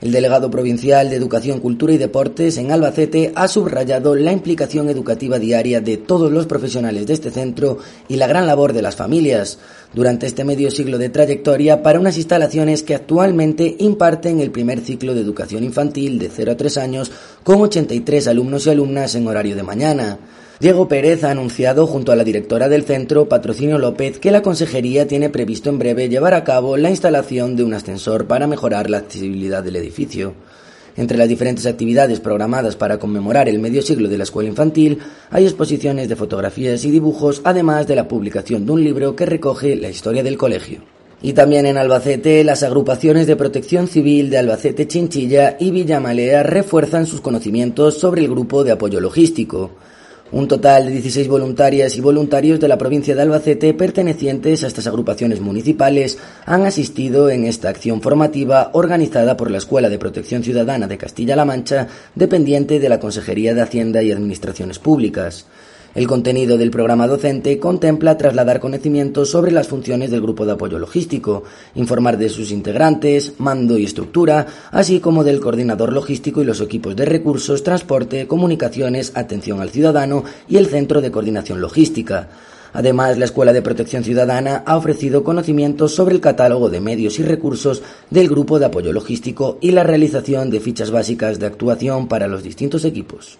El 0.00 0.12
delegado 0.12 0.52
provincial 0.52 1.10
de 1.10 1.16
Educación, 1.16 1.58
Cultura 1.58 1.94
y 1.94 1.98
Deportes 1.98 2.58
en 2.58 2.70
Albacete 2.70 3.32
ha 3.34 3.48
subrayado 3.48 4.14
la 4.14 4.30
implicación 4.30 4.88
educativa 4.88 5.40
diaria 5.40 5.80
de 5.80 5.96
todos 5.96 6.30
los 6.30 6.46
profesionales 6.46 7.08
de 7.08 7.14
este 7.14 7.32
centro 7.32 7.78
y 8.06 8.16
la 8.16 8.28
gran 8.28 8.46
labor 8.46 8.72
de 8.72 8.82
las 8.82 8.94
familias 8.94 9.58
durante 9.92 10.28
este 10.28 10.44
medio 10.44 10.70
siglo 10.70 10.96
de 10.96 11.08
trayectoria 11.08 11.82
para 11.82 11.98
unas 11.98 12.18
instalaciones 12.18 12.84
que 12.84 12.94
actualmente 12.94 13.74
imparten 13.80 14.38
el 14.38 14.52
primer 14.52 14.78
ciclo 14.78 15.12
de 15.12 15.22
educación 15.22 15.64
infantil 15.64 16.20
de 16.20 16.30
0 16.30 16.52
a 16.52 16.56
3 16.56 16.76
años 16.76 17.10
con 17.42 17.60
83 17.62 18.28
alumnos 18.28 18.64
y 18.64 18.70
alumnas 18.70 19.16
en 19.16 19.26
horario 19.26 19.56
de 19.56 19.62
mañana. 19.64 20.18
Diego 20.58 20.88
Pérez 20.88 21.22
ha 21.22 21.32
anunciado 21.32 21.86
junto 21.86 22.12
a 22.12 22.16
la 22.16 22.24
directora 22.24 22.70
del 22.70 22.84
centro, 22.84 23.28
Patrocinio 23.28 23.76
López, 23.78 24.18
que 24.18 24.30
la 24.30 24.40
consejería 24.40 25.06
tiene 25.06 25.28
previsto 25.28 25.68
en 25.68 25.78
breve 25.78 26.08
llevar 26.08 26.32
a 26.32 26.44
cabo 26.44 26.78
la 26.78 26.88
instalación 26.88 27.56
de 27.56 27.64
un 27.64 27.74
ascensor 27.74 28.26
para 28.26 28.46
mejorar 28.46 28.88
la 28.88 28.96
accesibilidad 28.96 29.62
del 29.62 29.76
edificio. 29.76 30.32
Entre 30.96 31.18
las 31.18 31.28
diferentes 31.28 31.66
actividades 31.66 32.20
programadas 32.20 32.74
para 32.74 32.98
conmemorar 32.98 33.50
el 33.50 33.58
medio 33.58 33.82
siglo 33.82 34.08
de 34.08 34.16
la 34.16 34.24
escuela 34.24 34.48
infantil, 34.48 34.98
hay 35.30 35.44
exposiciones 35.44 36.08
de 36.08 36.16
fotografías 36.16 36.82
y 36.86 36.90
dibujos, 36.90 37.42
además 37.44 37.86
de 37.86 37.96
la 37.96 38.08
publicación 38.08 38.64
de 38.64 38.72
un 38.72 38.82
libro 38.82 39.14
que 39.14 39.26
recoge 39.26 39.76
la 39.76 39.90
historia 39.90 40.22
del 40.22 40.38
colegio. 40.38 40.80
Y 41.20 41.34
también 41.34 41.66
en 41.66 41.76
Albacete, 41.76 42.42
las 42.44 42.62
agrupaciones 42.62 43.26
de 43.26 43.36
protección 43.36 43.88
civil 43.88 44.30
de 44.30 44.38
Albacete 44.38 44.88
Chinchilla 44.88 45.58
y 45.60 45.70
Villamalea 45.70 46.42
refuerzan 46.44 47.04
sus 47.04 47.20
conocimientos 47.20 47.98
sobre 47.98 48.22
el 48.22 48.30
grupo 48.30 48.64
de 48.64 48.72
apoyo 48.72 49.00
logístico. 49.00 49.72
Un 50.32 50.48
total 50.48 50.86
de 50.86 50.92
16 50.92 51.28
voluntarias 51.28 51.96
y 51.96 52.00
voluntarios 52.00 52.58
de 52.58 52.66
la 52.66 52.76
provincia 52.76 53.14
de 53.14 53.22
Albacete 53.22 53.72
pertenecientes 53.74 54.64
a 54.64 54.66
estas 54.66 54.88
agrupaciones 54.88 55.40
municipales 55.40 56.18
han 56.44 56.66
asistido 56.66 57.30
en 57.30 57.44
esta 57.44 57.68
acción 57.68 58.02
formativa 58.02 58.70
organizada 58.72 59.36
por 59.36 59.52
la 59.52 59.58
Escuela 59.58 59.88
de 59.88 60.00
Protección 60.00 60.42
Ciudadana 60.42 60.88
de 60.88 60.98
Castilla-La 60.98 61.44
Mancha, 61.44 61.86
dependiente 62.16 62.80
de 62.80 62.88
la 62.88 62.98
Consejería 62.98 63.54
de 63.54 63.62
Hacienda 63.62 64.02
y 64.02 64.10
Administraciones 64.10 64.80
Públicas. 64.80 65.46
El 65.96 66.06
contenido 66.06 66.58
del 66.58 66.70
programa 66.70 67.06
docente 67.06 67.58
contempla 67.58 68.18
trasladar 68.18 68.60
conocimientos 68.60 69.30
sobre 69.30 69.50
las 69.50 69.66
funciones 69.66 70.10
del 70.10 70.20
grupo 70.20 70.44
de 70.44 70.52
apoyo 70.52 70.78
logístico, 70.78 71.44
informar 71.74 72.18
de 72.18 72.28
sus 72.28 72.50
integrantes, 72.50 73.32
mando 73.38 73.78
y 73.78 73.84
estructura, 73.84 74.46
así 74.72 75.00
como 75.00 75.24
del 75.24 75.40
coordinador 75.40 75.94
logístico 75.94 76.42
y 76.42 76.44
los 76.44 76.60
equipos 76.60 76.94
de 76.96 77.06
recursos, 77.06 77.62
transporte, 77.62 78.26
comunicaciones, 78.26 79.12
atención 79.14 79.62
al 79.62 79.70
ciudadano 79.70 80.22
y 80.46 80.58
el 80.58 80.66
centro 80.66 81.00
de 81.00 81.10
coordinación 81.10 81.62
logística. 81.62 82.28
Además, 82.74 83.16
la 83.16 83.24
Escuela 83.24 83.54
de 83.54 83.62
Protección 83.62 84.04
Ciudadana 84.04 84.64
ha 84.66 84.76
ofrecido 84.76 85.24
conocimientos 85.24 85.94
sobre 85.94 86.14
el 86.14 86.20
catálogo 86.20 86.68
de 86.68 86.82
medios 86.82 87.18
y 87.20 87.22
recursos 87.22 87.82
del 88.10 88.28
grupo 88.28 88.58
de 88.58 88.66
apoyo 88.66 88.92
logístico 88.92 89.56
y 89.62 89.70
la 89.70 89.82
realización 89.82 90.50
de 90.50 90.60
fichas 90.60 90.90
básicas 90.90 91.38
de 91.38 91.46
actuación 91.46 92.06
para 92.06 92.28
los 92.28 92.42
distintos 92.42 92.84
equipos. 92.84 93.38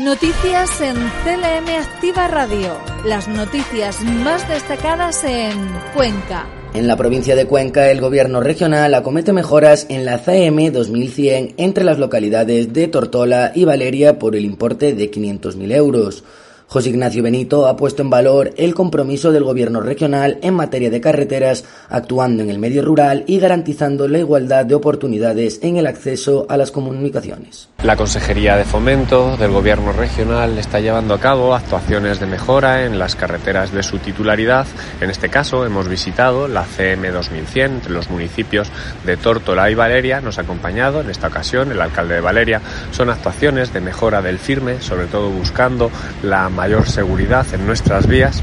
Noticias 0.00 0.80
en 0.80 0.94
CLM 0.94 1.68
Activa 1.78 2.26
Radio. 2.26 2.78
Las 3.04 3.28
noticias 3.28 4.00
más 4.00 4.48
destacadas 4.48 5.22
en 5.22 5.68
Cuenca. 5.94 6.46
En 6.72 6.86
la 6.86 6.96
provincia 6.96 7.36
de 7.36 7.44
Cuenca, 7.44 7.90
el 7.90 8.00
gobierno 8.00 8.40
regional 8.40 8.94
acomete 8.94 9.34
mejoras 9.34 9.84
en 9.90 10.06
la 10.06 10.16
CM 10.16 10.70
2100 10.70 11.52
entre 11.58 11.84
las 11.84 11.98
localidades 11.98 12.72
de 12.72 12.88
Tortola 12.88 13.52
y 13.54 13.66
Valeria 13.66 14.18
por 14.18 14.34
el 14.34 14.46
importe 14.46 14.94
de 14.94 15.10
500.000 15.10 15.74
euros. 15.74 16.24
José 16.72 16.88
Ignacio 16.88 17.22
Benito 17.22 17.66
ha 17.66 17.76
puesto 17.76 18.00
en 18.00 18.08
valor 18.08 18.54
el 18.56 18.72
compromiso 18.72 19.30
del 19.30 19.44
Gobierno 19.44 19.82
regional 19.82 20.38
en 20.40 20.54
materia 20.54 20.88
de 20.88 21.02
carreteras, 21.02 21.66
actuando 21.90 22.42
en 22.42 22.48
el 22.48 22.58
medio 22.58 22.80
rural 22.82 23.24
y 23.26 23.38
garantizando 23.40 24.08
la 24.08 24.20
igualdad 24.20 24.64
de 24.64 24.74
oportunidades 24.74 25.60
en 25.62 25.76
el 25.76 25.86
acceso 25.86 26.46
a 26.48 26.56
las 26.56 26.70
comunicaciones. 26.70 27.68
La 27.82 27.96
Consejería 27.96 28.56
de 28.56 28.64
Fomento 28.64 29.36
del 29.36 29.50
Gobierno 29.50 29.92
regional 29.92 30.56
está 30.56 30.80
llevando 30.80 31.12
a 31.12 31.20
cabo 31.20 31.54
actuaciones 31.54 32.20
de 32.20 32.26
mejora 32.26 32.86
en 32.86 32.98
las 32.98 33.16
carreteras 33.16 33.70
de 33.70 33.82
su 33.82 33.98
titularidad. 33.98 34.66
En 35.02 35.10
este 35.10 35.28
caso 35.28 35.66
hemos 35.66 35.88
visitado 35.88 36.48
la 36.48 36.64
CM 36.64 37.10
2100 37.10 37.70
entre 37.70 37.92
los 37.92 38.08
municipios 38.08 38.70
de 39.04 39.18
Tórtola 39.18 39.70
y 39.70 39.74
Valeria. 39.74 40.22
Nos 40.22 40.38
ha 40.38 40.42
acompañado 40.42 41.02
en 41.02 41.10
esta 41.10 41.26
ocasión 41.26 41.70
el 41.70 41.82
alcalde 41.82 42.14
de 42.14 42.20
Valeria. 42.22 42.62
Son 42.92 43.10
actuaciones 43.10 43.74
de 43.74 43.82
mejora 43.82 44.22
del 44.22 44.38
firme, 44.38 44.80
sobre 44.80 45.06
todo 45.06 45.28
buscando 45.28 45.90
la 46.22 46.48
mayor 46.62 46.88
seguridad 46.88 47.44
en 47.54 47.66
nuestras 47.66 48.06
vías 48.06 48.40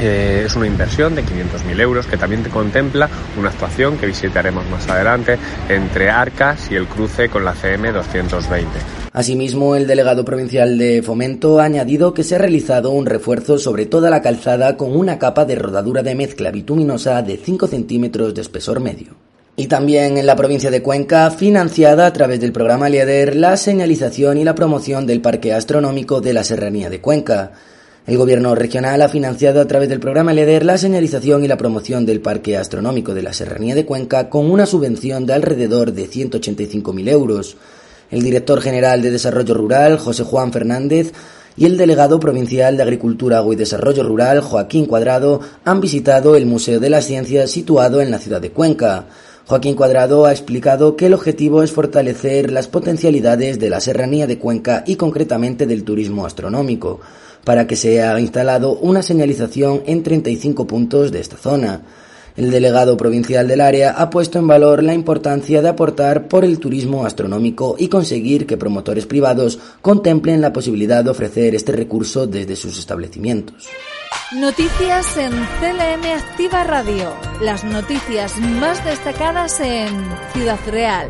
Eh, 0.00 0.44
es 0.46 0.54
una 0.54 0.68
inversión 0.68 1.16
de 1.16 1.24
500.000 1.24 1.80
euros 1.80 2.06
que 2.06 2.16
también 2.16 2.44
contempla 2.44 3.08
una 3.36 3.48
actuación 3.48 3.98
que 3.98 4.06
visitaremos 4.06 4.64
más 4.70 4.88
adelante 4.88 5.38
entre 5.68 6.08
Arcas 6.08 6.70
y 6.70 6.76
el 6.76 6.86
cruce 6.86 7.28
con 7.28 7.44
la 7.44 7.52
CM 7.54 7.90
220. 7.90 8.70
Asimismo, 9.12 9.74
el 9.74 9.88
delegado 9.88 10.24
provincial 10.24 10.78
de 10.78 11.02
Fomento 11.02 11.58
ha 11.58 11.64
añadido 11.64 12.14
que 12.14 12.22
se 12.22 12.36
ha 12.36 12.38
realizado 12.38 12.92
un 12.92 13.06
refuerzo 13.06 13.58
sobre 13.58 13.86
toda 13.86 14.08
la 14.08 14.22
calzada 14.22 14.76
con 14.76 14.96
una 14.96 15.18
capa 15.18 15.44
de 15.44 15.56
rodadura 15.56 16.04
de 16.04 16.14
mezcla 16.14 16.52
bituminosa 16.52 17.20
de 17.22 17.36
5 17.36 17.66
centímetros 17.66 18.34
de 18.34 18.42
espesor 18.42 18.78
medio. 18.78 19.27
Y 19.58 19.66
también 19.66 20.18
en 20.18 20.26
la 20.26 20.36
provincia 20.36 20.70
de 20.70 20.82
Cuenca, 20.82 21.32
financiada 21.32 22.06
a 22.06 22.12
través 22.12 22.38
del 22.38 22.52
programa 22.52 22.88
LIADER, 22.88 23.34
la 23.34 23.56
señalización 23.56 24.38
y 24.38 24.44
la 24.44 24.54
promoción 24.54 25.04
del 25.04 25.20
Parque 25.20 25.52
Astronómico 25.52 26.20
de 26.20 26.32
la 26.32 26.44
Serranía 26.44 26.88
de 26.88 27.00
Cuenca. 27.00 27.50
El 28.06 28.18
gobierno 28.18 28.54
regional 28.54 29.02
ha 29.02 29.08
financiado 29.08 29.60
a 29.60 29.66
través 29.66 29.88
del 29.88 29.98
programa 29.98 30.32
LEDER 30.32 30.64
la 30.64 30.78
señalización 30.78 31.44
y 31.44 31.48
la 31.48 31.56
promoción 31.56 32.06
del 32.06 32.20
Parque 32.20 32.56
Astronómico 32.56 33.14
de 33.14 33.22
la 33.22 33.32
Serranía 33.32 33.74
de 33.74 33.84
Cuenca 33.84 34.30
con 34.30 34.48
una 34.48 34.64
subvención 34.64 35.26
de 35.26 35.32
alrededor 35.32 35.92
de 35.92 36.08
185.000 36.08 37.08
euros. 37.08 37.56
El 38.12 38.22
director 38.22 38.60
general 38.60 39.02
de 39.02 39.10
Desarrollo 39.10 39.54
Rural, 39.54 39.98
José 39.98 40.22
Juan 40.22 40.52
Fernández, 40.52 41.12
y 41.56 41.64
el 41.64 41.76
delegado 41.76 42.20
provincial 42.20 42.76
de 42.76 42.84
Agricultura, 42.84 43.38
Agua 43.38 43.54
y 43.54 43.56
Desarrollo 43.56 44.04
Rural, 44.04 44.40
Joaquín 44.40 44.86
Cuadrado, 44.86 45.40
han 45.64 45.80
visitado 45.80 46.36
el 46.36 46.46
Museo 46.46 46.78
de 46.78 46.90
las 46.90 47.06
Ciencias 47.06 47.50
situado 47.50 48.00
en 48.00 48.12
la 48.12 48.20
ciudad 48.20 48.40
de 48.40 48.52
Cuenca. 48.52 49.06
Joaquín 49.48 49.76
Cuadrado 49.76 50.26
ha 50.26 50.32
explicado 50.32 50.94
que 50.94 51.06
el 51.06 51.14
objetivo 51.14 51.62
es 51.62 51.72
fortalecer 51.72 52.52
las 52.52 52.68
potencialidades 52.68 53.58
de 53.58 53.70
la 53.70 53.80
serranía 53.80 54.26
de 54.26 54.38
Cuenca 54.38 54.84
y 54.86 54.96
concretamente 54.96 55.64
del 55.64 55.84
turismo 55.84 56.26
astronómico, 56.26 57.00
para 57.44 57.66
que 57.66 57.74
sea 57.74 58.20
instalado 58.20 58.72
una 58.72 59.02
señalización 59.02 59.84
en 59.86 60.02
35 60.02 60.66
puntos 60.66 61.12
de 61.12 61.20
esta 61.20 61.38
zona. 61.38 61.80
El 62.38 62.52
delegado 62.52 62.96
provincial 62.96 63.48
del 63.48 63.60
área 63.60 63.90
ha 63.90 64.10
puesto 64.10 64.38
en 64.38 64.46
valor 64.46 64.84
la 64.84 64.94
importancia 64.94 65.60
de 65.60 65.70
aportar 65.70 66.28
por 66.28 66.44
el 66.44 66.60
turismo 66.60 67.04
astronómico 67.04 67.74
y 67.76 67.88
conseguir 67.88 68.46
que 68.46 68.56
promotores 68.56 69.06
privados 69.06 69.58
contemplen 69.82 70.40
la 70.40 70.52
posibilidad 70.52 71.02
de 71.02 71.10
ofrecer 71.10 71.56
este 71.56 71.72
recurso 71.72 72.28
desde 72.28 72.54
sus 72.54 72.78
establecimientos. 72.78 73.66
Noticias 74.36 75.16
en 75.16 75.32
CLM 75.32 76.04
Activa 76.16 76.62
Radio. 76.62 77.12
Las 77.42 77.64
noticias 77.64 78.38
más 78.38 78.84
destacadas 78.84 79.58
en 79.58 79.88
Ciudad 80.32 80.60
Real. 80.68 81.08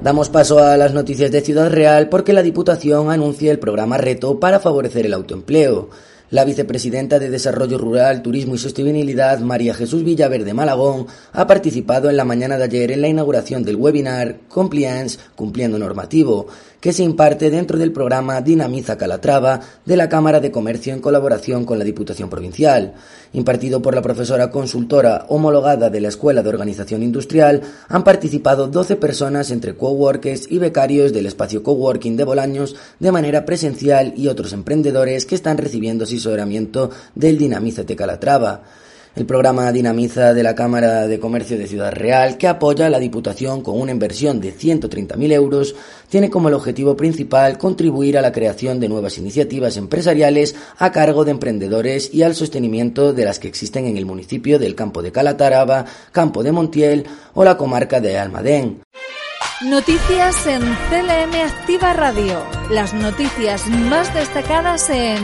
Damos 0.00 0.30
paso 0.30 0.60
a 0.60 0.78
las 0.78 0.94
noticias 0.94 1.30
de 1.30 1.42
Ciudad 1.42 1.70
Real 1.70 2.08
porque 2.08 2.32
la 2.32 2.42
Diputación 2.42 3.10
anuncia 3.10 3.52
el 3.52 3.58
programa 3.58 3.98
Reto 3.98 4.40
para 4.40 4.60
favorecer 4.60 5.04
el 5.04 5.12
autoempleo. 5.12 5.90
La 6.30 6.44
vicepresidenta 6.44 7.18
de 7.18 7.30
Desarrollo 7.30 7.78
Rural, 7.78 8.20
Turismo 8.20 8.54
y 8.54 8.58
Sostenibilidad, 8.58 9.38
María 9.40 9.72
Jesús 9.72 10.04
Villaverde 10.04 10.52
Malagón, 10.52 11.06
ha 11.32 11.46
participado 11.46 12.10
en 12.10 12.18
la 12.18 12.26
mañana 12.26 12.58
de 12.58 12.64
ayer 12.64 12.90
en 12.90 13.00
la 13.00 13.08
inauguración 13.08 13.64
del 13.64 13.76
webinar 13.76 14.40
Compliance 14.46 15.18
Cumpliendo 15.34 15.78
Normativo, 15.78 16.48
que 16.80 16.92
se 16.92 17.02
imparte 17.02 17.50
dentro 17.50 17.78
del 17.78 17.92
programa 17.92 18.40
Dinamiza 18.40 18.96
Calatrava 18.96 19.60
de 19.84 19.96
la 19.96 20.08
Cámara 20.08 20.40
de 20.40 20.50
Comercio 20.50 20.92
en 20.94 21.00
colaboración 21.00 21.64
con 21.64 21.78
la 21.78 21.84
Diputación 21.84 22.30
Provincial. 22.30 22.94
Impartido 23.32 23.82
por 23.82 23.94
la 23.94 24.02
profesora 24.02 24.50
consultora 24.50 25.26
homologada 25.28 25.90
de 25.90 26.00
la 26.00 26.08
Escuela 26.08 26.42
de 26.42 26.48
Organización 26.48 27.02
Industrial, 27.02 27.62
han 27.88 28.04
participado 28.04 28.68
12 28.68 28.96
personas 28.96 29.50
entre 29.50 29.74
coworkers 29.74 30.50
y 30.50 30.58
becarios 30.58 31.12
del 31.12 31.26
espacio 31.26 31.62
coworking 31.62 32.16
de 32.16 32.24
Bolaños 32.24 32.76
de 32.98 33.12
manera 33.12 33.44
presencial 33.44 34.14
y 34.16 34.28
otros 34.28 34.52
emprendedores 34.52 35.26
que 35.26 35.34
están 35.34 35.58
recibiendo 35.58 36.04
asesoramiento 36.04 36.90
del 37.14 37.38
Dinamízate 37.38 37.96
Calatrava 37.96 38.62
el 39.14 39.26
programa 39.26 39.72
Dinamiza 39.72 40.34
de 40.34 40.42
la 40.42 40.54
Cámara 40.54 41.06
de 41.06 41.18
Comercio 41.18 41.58
de 41.58 41.66
Ciudad 41.66 41.92
Real, 41.92 42.38
que 42.38 42.48
apoya 42.48 42.86
a 42.86 42.90
la 42.90 42.98
Diputación 42.98 43.62
con 43.62 43.80
una 43.80 43.92
inversión 43.92 44.40
de 44.40 44.54
130.000 44.54 45.32
euros, 45.32 45.74
tiene 46.08 46.30
como 46.30 46.48
el 46.48 46.54
objetivo 46.54 46.96
principal 46.96 47.58
contribuir 47.58 48.16
a 48.18 48.22
la 48.22 48.32
creación 48.32 48.80
de 48.80 48.88
nuevas 48.88 49.18
iniciativas 49.18 49.76
empresariales 49.76 50.54
a 50.78 50.92
cargo 50.92 51.24
de 51.24 51.32
emprendedores 51.32 52.14
y 52.14 52.22
al 52.22 52.34
sostenimiento 52.34 53.12
de 53.12 53.24
las 53.24 53.38
que 53.38 53.48
existen 53.48 53.86
en 53.86 53.96
el 53.96 54.06
municipio 54.06 54.58
del 54.58 54.74
Campo 54.74 55.02
de 55.02 55.12
Calatarava, 55.12 55.84
Campo 56.12 56.42
de 56.42 56.52
Montiel 56.52 57.06
o 57.34 57.44
la 57.44 57.56
comarca 57.56 58.00
de 58.00 58.18
Almadén. 58.18 58.82
Noticias 59.62 60.46
en 60.46 60.60
CLM 60.60 61.34
Activa 61.44 61.92
Radio. 61.92 62.38
Las 62.70 62.94
noticias 62.94 63.66
más 63.66 64.14
destacadas 64.14 64.88
en 64.88 65.18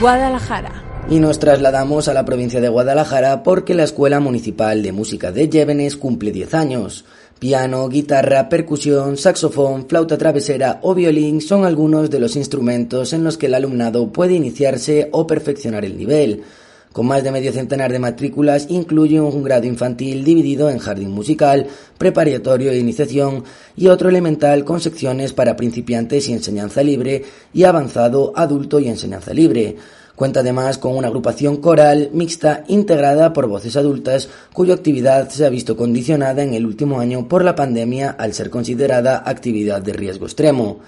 Guadalajara. 0.00 0.91
Y 1.10 1.18
nos 1.18 1.38
trasladamos 1.38 2.08
a 2.08 2.14
la 2.14 2.24
provincia 2.24 2.60
de 2.60 2.68
Guadalajara 2.68 3.42
porque 3.42 3.74
la 3.74 3.84
Escuela 3.84 4.20
Municipal 4.20 4.82
de 4.82 4.92
Música 4.92 5.30
de 5.30 5.48
Llévenes 5.48 5.96
cumple 5.96 6.30
10 6.30 6.54
años. 6.54 7.04
Piano, 7.38 7.88
guitarra, 7.88 8.48
percusión, 8.48 9.16
saxofón, 9.16 9.88
flauta 9.88 10.16
travesera 10.16 10.78
o 10.82 10.94
violín 10.94 11.40
son 11.40 11.64
algunos 11.64 12.08
de 12.08 12.20
los 12.20 12.36
instrumentos 12.36 13.12
en 13.12 13.24
los 13.24 13.36
que 13.36 13.46
el 13.46 13.54
alumnado 13.54 14.12
puede 14.12 14.34
iniciarse 14.34 15.08
o 15.10 15.26
perfeccionar 15.26 15.84
el 15.84 15.98
nivel. 15.98 16.44
Con 16.92 17.06
más 17.06 17.24
de 17.24 17.32
medio 17.32 17.52
centenar 17.52 17.90
de 17.90 17.98
matrículas, 17.98 18.66
incluye 18.68 19.18
un 19.18 19.42
grado 19.42 19.66
infantil 19.66 20.24
dividido 20.24 20.68
en 20.68 20.78
jardín 20.78 21.10
musical, 21.10 21.66
preparatorio 21.96 22.70
e 22.70 22.78
iniciación 22.78 23.44
y 23.76 23.88
otro 23.88 24.10
elemental 24.10 24.64
con 24.64 24.80
secciones 24.80 25.32
para 25.32 25.56
principiantes 25.56 26.28
y 26.28 26.34
enseñanza 26.34 26.82
libre 26.82 27.24
y 27.54 27.64
avanzado 27.64 28.32
adulto 28.36 28.78
y 28.78 28.88
enseñanza 28.88 29.32
libre. 29.32 29.76
Cuenta 30.14 30.40
además 30.40 30.78
con 30.78 30.96
una 30.96 31.08
agrupación 31.08 31.56
coral 31.56 32.10
mixta 32.12 32.64
integrada 32.68 33.32
por 33.32 33.46
voces 33.46 33.76
adultas 33.76 34.28
cuya 34.52 34.74
actividad 34.74 35.30
se 35.30 35.46
ha 35.46 35.48
visto 35.48 35.76
condicionada 35.76 36.42
en 36.42 36.54
el 36.54 36.66
último 36.66 37.00
año 37.00 37.28
por 37.28 37.44
la 37.44 37.54
pandemia 37.54 38.10
al 38.10 38.34
ser 38.34 38.50
considerada 38.50 39.22
actividad 39.24 39.80
de 39.80 39.94
riesgo 39.94 40.26
extremo 40.26 40.80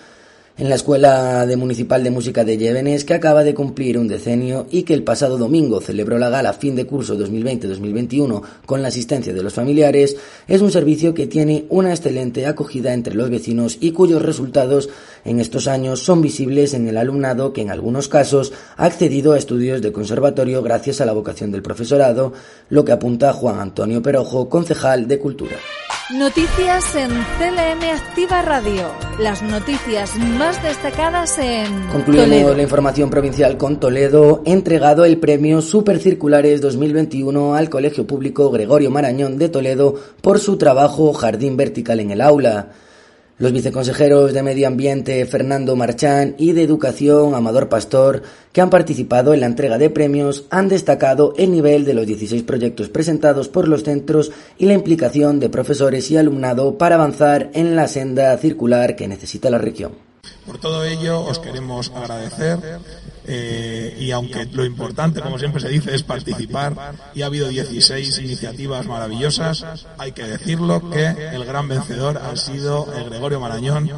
en 0.57 0.69
la 0.69 0.77
Escuela 0.77 1.47
de 1.47 1.57
Municipal 1.57 2.05
de 2.05 2.13
Música 2.13 2.45
de 2.45 2.57
Llévenes, 2.57 3.05
que 3.05 3.15
acaba 3.15 3.43
de 3.43 3.55
cumplir 3.55 3.99
un 3.99 4.07
decenio 4.07 4.67
y 4.71 4.85
que 4.85 4.95
el 4.95 5.03
pasado 5.03 5.37
domingo 5.37 5.81
celebró 5.81 6.17
la 6.17 6.31
gala 6.31 6.53
fin 6.53 6.77
de 6.77 6.87
curso 6.87 7.19
2020-2021 7.19 8.43
con 8.65 8.81
la 8.81 8.89
asistencia 8.89 9.35
de 9.35 9.43
los 9.43 9.53
familiares, 9.53 10.17
es 10.47 10.61
un 10.61 10.71
servicio 10.71 11.13
que 11.13 11.27
tiene 11.27 11.65
una 11.71 11.91
excelente 11.91 12.47
acogida 12.47 12.95
entre 12.95 13.17
los 13.17 13.31
vecinos 13.31 13.79
y 13.81 13.91
cuyos 13.91 14.23
resultados 14.23 14.89
en 15.25 15.41
estos 15.41 15.67
años 15.67 16.05
son 16.05 16.23
visibles 16.23 16.73
en 16.75 16.87
el 16.87 16.99
alumnado 16.99 17.53
que 17.53 17.63
en 17.63 17.71
algunos 17.71 18.07
casos 18.07 18.53
ha 18.77 18.85
accedido 18.85 19.33
a 19.33 19.39
estudios 19.39 19.83
de 19.83 19.93
conservatorio 19.93 20.63
gracias 20.63 21.01
a 21.01 21.07
la 21.07 21.13
vocación 21.13 21.51
del 21.51 21.63
profesorado, 21.63 22.33
lo 22.69 22.85
que 22.85 22.93
apunta 22.93 23.33
Juan 23.33 23.59
Antonio 23.59 24.03
Perojo, 24.03 24.49
concejal 24.49 25.09
de 25.09 25.19
Cultura. 25.19 25.57
Noticias 26.11 26.95
en 26.97 27.09
CLM 27.09 27.83
Activa 27.95 28.43
Radio. 28.43 28.93
Las 29.19 29.43
noticias 29.43 30.15
más 30.19 30.63
destacadas 30.63 31.39
en 31.39 31.87
Concluimos 31.89 32.55
la 32.55 32.63
información 32.63 33.09
provincial 33.09 33.57
con 33.57 33.81
Toledo, 33.81 34.43
entregado 34.45 35.07
el 35.07 35.17
premio 35.17 35.63
Supercirculares 35.63 36.61
2021 36.61 37.55
al 37.55 37.71
Colegio 37.71 38.07
Público 38.07 38.51
Gregorio 38.51 38.91
Marañón 38.91 39.39
de 39.39 39.49
Toledo 39.49 39.95
por 40.21 40.41
su 40.41 40.59
trabajo 40.59 41.15
Jardín 41.15 41.57
Vertical 41.57 41.99
en 42.01 42.11
el 42.11 42.21
Aula. 42.21 42.69
Los 43.37 43.53
viceconsejeros 43.53 44.33
de 44.33 44.45
Medio 44.45 44.69
Ambiente 44.69 45.27
Fernando 45.27 45.75
Marchán 45.75 46.37
y 46.39 46.53
de 46.53 46.63
Educación 46.63 47.35
Amador 47.35 47.69
Pastor, 47.69 48.23
que 48.53 48.61
han 48.61 48.71
participado 48.71 49.35
en 49.35 49.41
la 49.41 49.47
entrega 49.47 49.77
de 49.77 49.91
premios, 49.91 50.45
han 50.51 50.69
destacado 50.69 51.35
el 51.37 51.51
nivel 51.51 51.85
de 51.85 51.95
los 51.95 52.07
16 52.07 52.45
proyectos 52.45 52.91
presentados 52.91 53.49
por 53.49 53.67
los 53.67 53.83
centros 53.83 54.31
y 54.57 54.67
la 54.67 54.75
implicación 54.75 55.41
de 55.41 55.49
profesores 55.49 56.13
y 56.13 56.17
alumnado 56.17 56.79
para 56.79 56.95
avanzar 56.95 57.51
en 57.55 57.75
la 57.75 57.89
senda 57.89 58.39
circular 58.39 58.95
que 58.95 59.09
necesita 59.09 59.51
la 59.51 59.59
región. 59.59 60.14
Por 60.47 60.59
todo 60.59 60.85
ello, 60.85 61.21
os 61.21 61.39
queremos 61.39 61.91
agradecer 61.95 62.59
eh, 63.27 63.97
y 63.99 64.11
aunque 64.11 64.45
lo 64.47 64.65
importante, 64.65 65.21
como 65.21 65.39
siempre 65.39 65.61
se 65.61 65.69
dice, 65.69 65.95
es 65.95 66.03
participar 66.03 66.95
y 67.15 67.23
ha 67.23 67.27
habido 67.27 67.49
16 67.49 68.19
iniciativas 68.19 68.87
maravillosas, 68.87 69.65
hay 69.99 70.13
que 70.13 70.25
decirlo 70.25 70.91
que 70.91 71.07
el 71.07 71.45
gran 71.45 71.69
vencedor 71.69 72.19
ha 72.19 72.37
sido 72.37 72.87
Gregorio 73.09 73.41
Marañón 73.41 73.91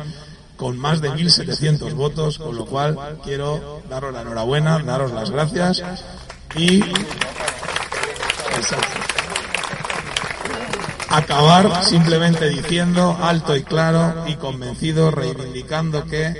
con 0.57 0.79
más 0.79 1.01
de 1.01 1.11
1.700 1.11 1.95
votos, 1.95 2.39
con 2.39 2.57
lo 2.57 2.67
cual 2.67 3.19
quiero 3.23 3.83
daros 3.89 4.13
la 4.13 4.23
enhorabuena, 4.23 4.79
daros 4.79 5.13
las 5.13 5.31
gracias 5.31 5.83
y 6.57 6.81
acabar 11.17 11.85
simplemente 11.85 12.49
diciendo 12.49 13.17
alto 13.21 13.57
y 13.57 13.63
claro 13.63 14.25
y 14.27 14.35
convencido, 14.35 15.11
reivindicando 15.11 16.05
que 16.05 16.35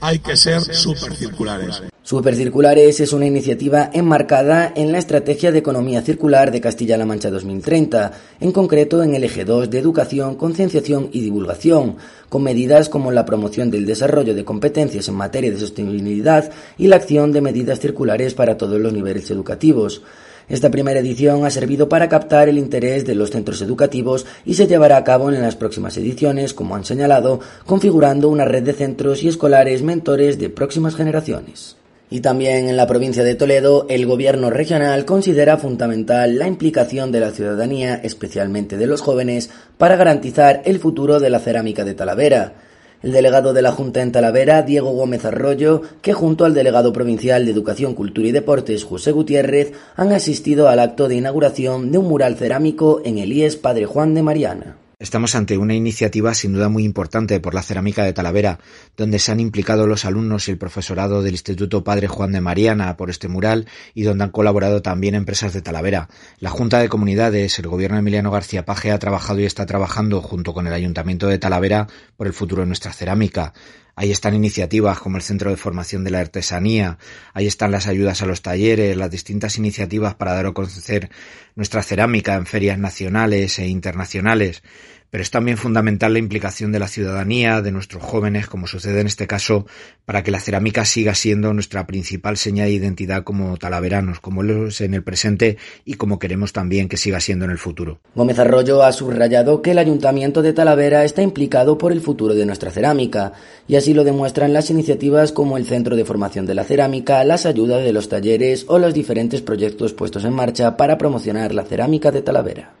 hay 0.00 0.18
que 0.18 0.36
ser 0.36 0.60
supercirculares. 0.60 1.82
Supercirculares 2.02 3.00
es 3.00 3.12
una 3.12 3.26
iniciativa 3.26 3.90
enmarcada 3.92 4.72
en 4.74 4.92
la 4.92 4.98
Estrategia 4.98 5.52
de 5.52 5.58
Economía 5.58 6.00
Circular 6.00 6.50
de 6.50 6.60
Castilla-La 6.60 7.04
Mancha 7.04 7.30
2030, 7.30 8.12
en 8.40 8.52
concreto 8.52 9.02
en 9.02 9.14
el 9.14 9.24
eje 9.24 9.44
2 9.44 9.68
de 9.68 9.78
educación, 9.78 10.36
concienciación 10.36 11.10
y 11.12 11.20
divulgación, 11.20 11.96
con 12.30 12.42
medidas 12.42 12.88
como 12.88 13.12
la 13.12 13.26
promoción 13.26 13.70
del 13.70 13.84
desarrollo 13.84 14.34
de 14.34 14.44
competencias 14.44 15.08
en 15.08 15.16
materia 15.16 15.50
de 15.50 15.60
sostenibilidad 15.60 16.50
y 16.78 16.86
la 16.86 16.96
acción 16.96 17.30
de 17.32 17.42
medidas 17.42 17.80
circulares 17.80 18.32
para 18.32 18.56
todos 18.56 18.80
los 18.80 18.92
niveles 18.92 19.30
educativos. 19.30 20.00
Esta 20.48 20.70
primera 20.70 21.00
edición 21.00 21.44
ha 21.44 21.50
servido 21.50 21.90
para 21.90 22.08
captar 22.08 22.48
el 22.48 22.56
interés 22.56 23.04
de 23.04 23.14
los 23.14 23.30
centros 23.30 23.60
educativos 23.60 24.24
y 24.46 24.54
se 24.54 24.66
llevará 24.66 24.96
a 24.96 25.04
cabo 25.04 25.30
en 25.30 25.42
las 25.42 25.56
próximas 25.56 25.96
ediciones, 25.98 26.54
como 26.54 26.74
han 26.74 26.86
señalado, 26.86 27.40
configurando 27.66 28.30
una 28.30 28.46
red 28.46 28.62
de 28.62 28.72
centros 28.72 29.22
y 29.22 29.28
escolares 29.28 29.82
mentores 29.82 30.38
de 30.38 30.48
próximas 30.48 30.94
generaciones. 30.94 31.76
Y 32.10 32.20
también 32.20 32.70
en 32.70 32.78
la 32.78 32.86
provincia 32.86 33.22
de 33.22 33.34
Toledo, 33.34 33.84
el 33.90 34.06
gobierno 34.06 34.48
regional 34.48 35.04
considera 35.04 35.58
fundamental 35.58 36.38
la 36.38 36.48
implicación 36.48 37.12
de 37.12 37.20
la 37.20 37.32
ciudadanía, 37.32 38.00
especialmente 38.02 38.78
de 38.78 38.86
los 38.86 39.02
jóvenes, 39.02 39.50
para 39.76 39.96
garantizar 39.96 40.62
el 40.64 40.78
futuro 40.78 41.20
de 41.20 41.28
la 41.28 41.40
cerámica 41.40 41.84
de 41.84 41.92
Talavera. 41.92 42.67
El 43.00 43.12
delegado 43.12 43.52
de 43.52 43.62
la 43.62 43.70
Junta 43.70 44.02
en 44.02 44.10
Talavera, 44.10 44.62
Diego 44.62 44.90
Gómez 44.90 45.24
Arroyo, 45.24 45.82
que 46.02 46.14
junto 46.14 46.44
al 46.44 46.54
delegado 46.54 46.92
provincial 46.92 47.44
de 47.44 47.52
Educación, 47.52 47.94
Cultura 47.94 48.26
y 48.26 48.32
Deportes, 48.32 48.82
José 48.82 49.12
Gutiérrez, 49.12 49.72
han 49.94 50.12
asistido 50.12 50.68
al 50.68 50.80
acto 50.80 51.06
de 51.06 51.14
inauguración 51.14 51.92
de 51.92 51.98
un 51.98 52.08
mural 52.08 52.36
cerámico 52.36 53.00
en 53.04 53.18
el 53.18 53.32
IES 53.32 53.56
Padre 53.56 53.86
Juan 53.86 54.14
de 54.14 54.22
Mariana. 54.22 54.76
Estamos 55.00 55.36
ante 55.36 55.56
una 55.56 55.74
iniciativa 55.74 56.34
sin 56.34 56.54
duda 56.54 56.68
muy 56.68 56.82
importante 56.82 57.38
por 57.38 57.54
la 57.54 57.62
cerámica 57.62 58.02
de 58.02 58.12
Talavera, 58.12 58.58
donde 58.96 59.20
se 59.20 59.30
han 59.30 59.38
implicado 59.38 59.86
los 59.86 60.04
alumnos 60.04 60.48
y 60.48 60.50
el 60.50 60.58
profesorado 60.58 61.22
del 61.22 61.34
Instituto 61.34 61.84
Padre 61.84 62.08
Juan 62.08 62.32
de 62.32 62.40
Mariana 62.40 62.96
por 62.96 63.08
este 63.08 63.28
mural 63.28 63.68
y 63.94 64.02
donde 64.02 64.24
han 64.24 64.30
colaborado 64.30 64.82
también 64.82 65.14
empresas 65.14 65.52
de 65.52 65.62
Talavera. 65.62 66.08
La 66.40 66.50
Junta 66.50 66.80
de 66.80 66.88
Comunidades, 66.88 67.60
el 67.60 67.68
gobierno 67.68 67.94
de 67.94 68.00
Emiliano 68.00 68.32
García 68.32 68.64
Paje 68.64 68.90
ha 68.90 68.98
trabajado 68.98 69.38
y 69.38 69.44
está 69.44 69.66
trabajando 69.66 70.20
junto 70.20 70.52
con 70.52 70.66
el 70.66 70.72
Ayuntamiento 70.72 71.28
de 71.28 71.38
Talavera 71.38 71.86
por 72.16 72.26
el 72.26 72.32
futuro 72.32 72.62
de 72.62 72.66
nuestra 72.66 72.92
cerámica. 72.92 73.52
Ahí 74.00 74.12
están 74.12 74.36
iniciativas 74.36 75.00
como 75.00 75.16
el 75.16 75.24
Centro 75.24 75.50
de 75.50 75.56
Formación 75.56 76.04
de 76.04 76.12
la 76.12 76.20
Artesanía, 76.20 76.98
ahí 77.34 77.48
están 77.48 77.72
las 77.72 77.88
ayudas 77.88 78.22
a 78.22 78.26
los 78.26 78.42
talleres, 78.42 78.96
las 78.96 79.10
distintas 79.10 79.58
iniciativas 79.58 80.14
para 80.14 80.34
dar 80.34 80.46
a 80.46 80.52
conocer 80.52 81.10
nuestra 81.56 81.82
cerámica 81.82 82.36
en 82.36 82.46
ferias 82.46 82.78
nacionales 82.78 83.58
e 83.58 83.66
internacionales 83.66 84.62
pero 85.10 85.22
es 85.22 85.30
también 85.30 85.56
fundamental 85.56 86.12
la 86.12 86.18
implicación 86.18 86.72
de 86.72 86.78
la 86.78 86.88
ciudadanía, 86.88 87.62
de 87.62 87.72
nuestros 87.72 88.02
jóvenes, 88.02 88.46
como 88.46 88.66
sucede 88.66 89.00
en 89.00 89.06
este 89.06 89.26
caso, 89.26 89.66
para 90.04 90.22
que 90.22 90.30
la 90.30 90.40
cerámica 90.40 90.84
siga 90.84 91.14
siendo 91.14 91.52
nuestra 91.54 91.86
principal 91.86 92.36
señal 92.36 92.68
de 92.68 92.74
identidad 92.74 93.24
como 93.24 93.56
talaveranos, 93.56 94.20
como 94.20 94.42
lo 94.42 94.68
es 94.68 94.80
en 94.80 94.94
el 94.94 95.02
presente 95.02 95.56
y 95.84 95.94
como 95.94 96.18
queremos 96.18 96.52
también 96.52 96.88
que 96.88 96.96
siga 96.96 97.20
siendo 97.20 97.44
en 97.44 97.50
el 97.50 97.58
futuro. 97.58 98.00
Gómez 98.14 98.38
Arroyo 98.38 98.82
ha 98.82 98.92
subrayado 98.92 99.62
que 99.62 99.70
el 99.70 99.78
Ayuntamiento 99.78 100.42
de 100.42 100.52
Talavera 100.52 101.04
está 101.04 101.22
implicado 101.22 101.78
por 101.78 101.92
el 101.92 102.00
futuro 102.00 102.34
de 102.34 102.46
nuestra 102.46 102.70
cerámica, 102.70 103.32
y 103.66 103.76
así 103.76 103.94
lo 103.94 104.04
demuestran 104.04 104.52
las 104.52 104.70
iniciativas 104.70 105.32
como 105.32 105.56
el 105.56 105.66
Centro 105.66 105.96
de 105.96 106.04
Formación 106.04 106.46
de 106.46 106.54
la 106.54 106.64
Cerámica, 106.64 107.24
las 107.24 107.46
ayudas 107.46 107.84
de 107.84 107.92
los 107.92 108.08
talleres 108.08 108.64
o 108.68 108.78
los 108.78 108.94
diferentes 108.94 109.40
proyectos 109.40 109.92
puestos 109.92 110.24
en 110.24 110.32
marcha 110.32 110.76
para 110.76 110.98
promocionar 110.98 111.54
la 111.54 111.64
cerámica 111.64 112.10
de 112.10 112.22
Talavera. 112.22 112.77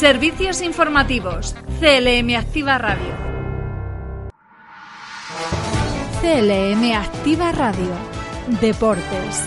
Servicios 0.00 0.62
informativos. 0.62 1.54
CLM 1.78 2.34
Activa 2.34 2.78
Radio. 2.78 3.14
CLM 6.22 6.92
Activa 6.94 7.52
Radio. 7.52 7.90
Deportes. 8.62 9.46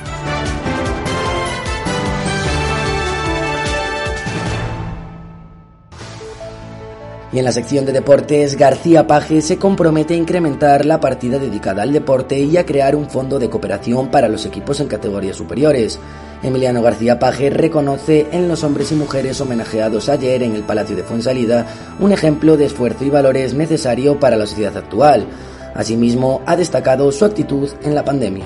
Y 7.31 7.39
en 7.39 7.45
la 7.45 7.51
sección 7.51 7.83
de 7.87 7.93
deportes, 7.93 8.55
García 8.55 9.07
Paje 9.07 9.41
se 9.41 9.57
compromete 9.57 10.13
a 10.13 10.17
incrementar 10.17 10.85
la 10.85 10.99
partida 10.99 11.39
dedicada 11.39 11.81
al 11.81 11.91
deporte 11.91 12.37
y 12.37 12.57
a 12.57 12.65
crear 12.67 12.95
un 12.95 13.09
fondo 13.09 13.39
de 13.39 13.49
cooperación 13.49 14.11
para 14.11 14.29
los 14.29 14.45
equipos 14.45 14.79
en 14.79 14.87
categorías 14.87 15.35
superiores. 15.35 15.99
Emiliano 16.43 16.81
García 16.81 17.19
Paje 17.19 17.49
reconoce 17.49 18.27
en 18.33 18.49
los 18.49 18.65
hombres 18.65 18.91
y 18.91 18.95
mujeres 18.95 19.39
homenajeados 19.39 20.09
ayer 20.09 20.43
en 20.43 20.55
el 20.55 20.63
Palacio 20.63 20.93
de 20.93 21.03
Fuensalida 21.03 21.65
un 21.99 22.11
ejemplo 22.11 22.57
de 22.57 22.65
esfuerzo 22.65 23.05
y 23.05 23.09
valores 23.09 23.53
necesario 23.53 24.19
para 24.19 24.35
la 24.35 24.45
sociedad 24.45 24.75
actual. 24.75 25.25
Asimismo, 25.73 26.41
ha 26.45 26.57
destacado 26.57 27.09
su 27.13 27.23
actitud 27.23 27.69
en 27.83 27.95
la 27.95 28.03
pandemia. 28.03 28.45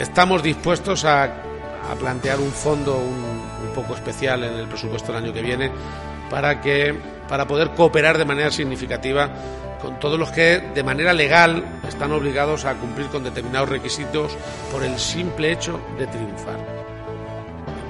Estamos 0.00 0.42
dispuestos 0.42 1.04
a, 1.04 1.42
plantear 2.00 2.40
un 2.40 2.50
fondo 2.50 2.96
un, 2.96 3.68
un 3.68 3.72
poco 3.72 3.94
especial 3.94 4.42
en 4.42 4.54
el 4.54 4.66
presupuesto 4.66 5.12
del 5.12 5.22
año 5.22 5.32
que 5.32 5.42
viene 5.42 5.70
para 6.28 6.60
que 6.60 6.92
para 7.28 7.46
poder 7.46 7.70
cooperar 7.70 8.18
de 8.18 8.24
manera 8.24 8.50
significativa 8.50 9.30
con 9.80 10.00
todos 10.00 10.18
los 10.18 10.32
que 10.32 10.58
de 10.74 10.82
manera 10.82 11.12
legal 11.12 11.62
están 11.86 12.10
obligados 12.10 12.64
a 12.64 12.74
cumplir 12.74 13.06
con 13.06 13.22
determinados 13.22 13.68
requisitos 13.68 14.36
por 14.72 14.82
el 14.82 14.98
simple 14.98 15.52
hecho 15.52 15.80
de 15.96 16.08
triunfar. 16.08 16.75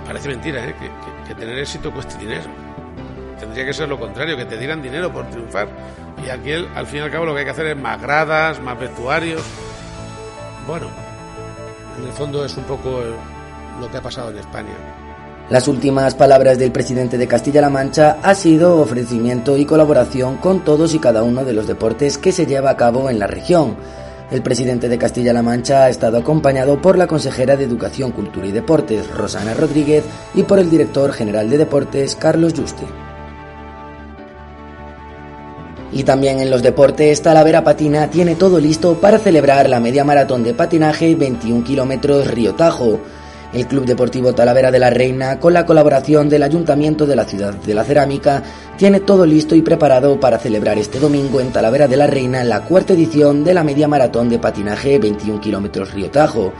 Parece 0.06 0.28
mentira 0.28 0.64
¿eh? 0.64 0.74
que, 1.26 1.34
tener 1.34 1.58
éxito 1.58 1.92
cueste 1.92 2.16
dinero. 2.18 2.44
Tendría 3.40 3.66
que 3.66 3.74
ser 3.74 3.88
lo 3.88 3.98
contrario, 3.98 4.36
que 4.36 4.44
te 4.44 4.56
dieran 4.56 4.80
dinero 4.80 5.12
por 5.12 5.28
triunfar. 5.30 5.68
Y 6.24 6.30
aquí 6.30 6.52
al 6.52 6.86
fin 6.86 7.00
y 7.00 7.02
al 7.02 7.10
cabo 7.10 7.26
lo 7.26 7.34
que 7.34 7.40
hay 7.40 7.44
que 7.44 7.50
hacer 7.50 7.66
es 7.66 7.76
más 7.76 8.00
gradas, 8.00 8.60
más 8.60 8.78
vestuarios. 8.78 9.42
Bueno, 10.66 10.86
en 11.98 12.06
el 12.06 12.12
fondo 12.12 12.44
es 12.44 12.56
un 12.56 12.64
poco 12.64 13.00
lo 13.80 13.90
que 13.90 13.96
ha 13.96 14.02
pasado 14.02 14.30
en 14.30 14.38
España. 14.38 14.72
Las 15.48 15.68
últimas 15.68 16.14
palabras 16.14 16.58
del 16.58 16.72
presidente 16.72 17.18
de 17.18 17.28
Castilla-La 17.28 17.70
Mancha 17.70 18.18
ha 18.22 18.34
sido 18.34 18.80
ofrecimiento 18.80 19.56
y 19.56 19.64
colaboración 19.64 20.38
con 20.38 20.64
todos 20.64 20.92
y 20.94 20.98
cada 20.98 21.22
uno 21.22 21.44
de 21.44 21.52
los 21.52 21.68
deportes 21.68 22.18
que 22.18 22.32
se 22.32 22.46
lleva 22.46 22.70
a 22.70 22.76
cabo 22.76 23.10
en 23.10 23.20
la 23.20 23.28
región. 23.28 23.76
El 24.30 24.42
presidente 24.42 24.88
de 24.88 24.98
Castilla-La 24.98 25.42
Mancha 25.42 25.84
ha 25.84 25.88
estado 25.88 26.18
acompañado 26.18 26.82
por 26.82 26.98
la 26.98 27.06
consejera 27.06 27.56
de 27.56 27.64
Educación, 27.64 28.10
Cultura 28.10 28.48
y 28.48 28.52
Deportes, 28.52 29.08
Rosana 29.08 29.54
Rodríguez, 29.54 30.04
y 30.34 30.42
por 30.42 30.58
el 30.58 30.68
director 30.68 31.12
general 31.12 31.48
de 31.48 31.58
Deportes, 31.58 32.16
Carlos 32.16 32.52
Juste. 32.56 32.86
Y 35.92 36.02
también 36.02 36.40
en 36.40 36.50
los 36.50 36.62
deportes, 36.62 37.22
Talavera 37.22 37.62
Patina 37.62 38.10
tiene 38.10 38.34
todo 38.34 38.58
listo 38.58 39.00
para 39.00 39.20
celebrar 39.20 39.68
la 39.68 39.78
media 39.78 40.04
maratón 40.04 40.42
de 40.42 40.54
patinaje 40.54 41.14
21 41.14 41.64
kilómetros 41.64 42.26
Río 42.26 42.54
Tajo. 42.54 42.98
El 43.52 43.66
Club 43.66 43.87
Deportivo 43.87 44.35
Talavera 44.35 44.70
de 44.70 44.78
la 44.78 44.90
Reina, 44.90 45.38
con 45.38 45.54
la 45.54 45.64
colaboración 45.64 46.28
del 46.28 46.42
Ayuntamiento 46.42 47.06
de 47.06 47.16
la 47.16 47.24
Ciudad 47.24 47.54
de 47.54 47.74
la 47.74 47.85
Cerámica, 47.85 48.42
tiene 48.76 49.00
todo 49.00 49.24
listo 49.24 49.54
y 49.54 49.62
preparado 49.62 50.20
para 50.20 50.38
celebrar 50.38 50.78
este 50.78 50.98
domingo 50.98 51.40
en 51.40 51.52
Talavera 51.52 51.88
de 51.88 51.96
la 51.96 52.06
Reina 52.06 52.44
la 52.44 52.64
cuarta 52.64 52.92
edición 52.92 53.44
de 53.44 53.54
la 53.54 53.64
media 53.64 53.88
maratón 53.88 54.28
de 54.28 54.38
patinaje 54.38 54.98
21 54.98 55.40
kilómetros 55.40 55.92
Río 55.92 56.11
Tajo. 56.11 56.52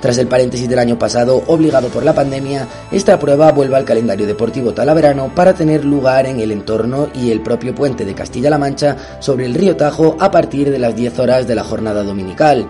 Tras 0.00 0.16
el 0.18 0.28
paréntesis 0.28 0.68
del 0.68 0.78
año 0.78 0.96
pasado, 0.96 1.42
obligado 1.48 1.88
por 1.88 2.04
la 2.04 2.14
pandemia, 2.14 2.68
esta 2.92 3.18
prueba 3.18 3.50
vuelve 3.50 3.76
al 3.76 3.84
calendario 3.84 4.28
deportivo 4.28 4.72
talaverano 4.72 5.34
para 5.34 5.54
tener 5.54 5.84
lugar 5.84 6.26
en 6.26 6.38
el 6.38 6.52
entorno 6.52 7.08
y 7.14 7.32
el 7.32 7.40
propio 7.40 7.74
puente 7.74 8.04
de 8.04 8.14
Castilla-La 8.14 8.58
Mancha 8.58 8.96
sobre 9.18 9.46
el 9.46 9.54
río 9.54 9.76
Tajo 9.76 10.16
a 10.20 10.30
partir 10.30 10.70
de 10.70 10.78
las 10.78 10.94
10 10.94 11.18
horas 11.18 11.48
de 11.48 11.56
la 11.56 11.64
jornada 11.64 12.04
dominical. 12.04 12.68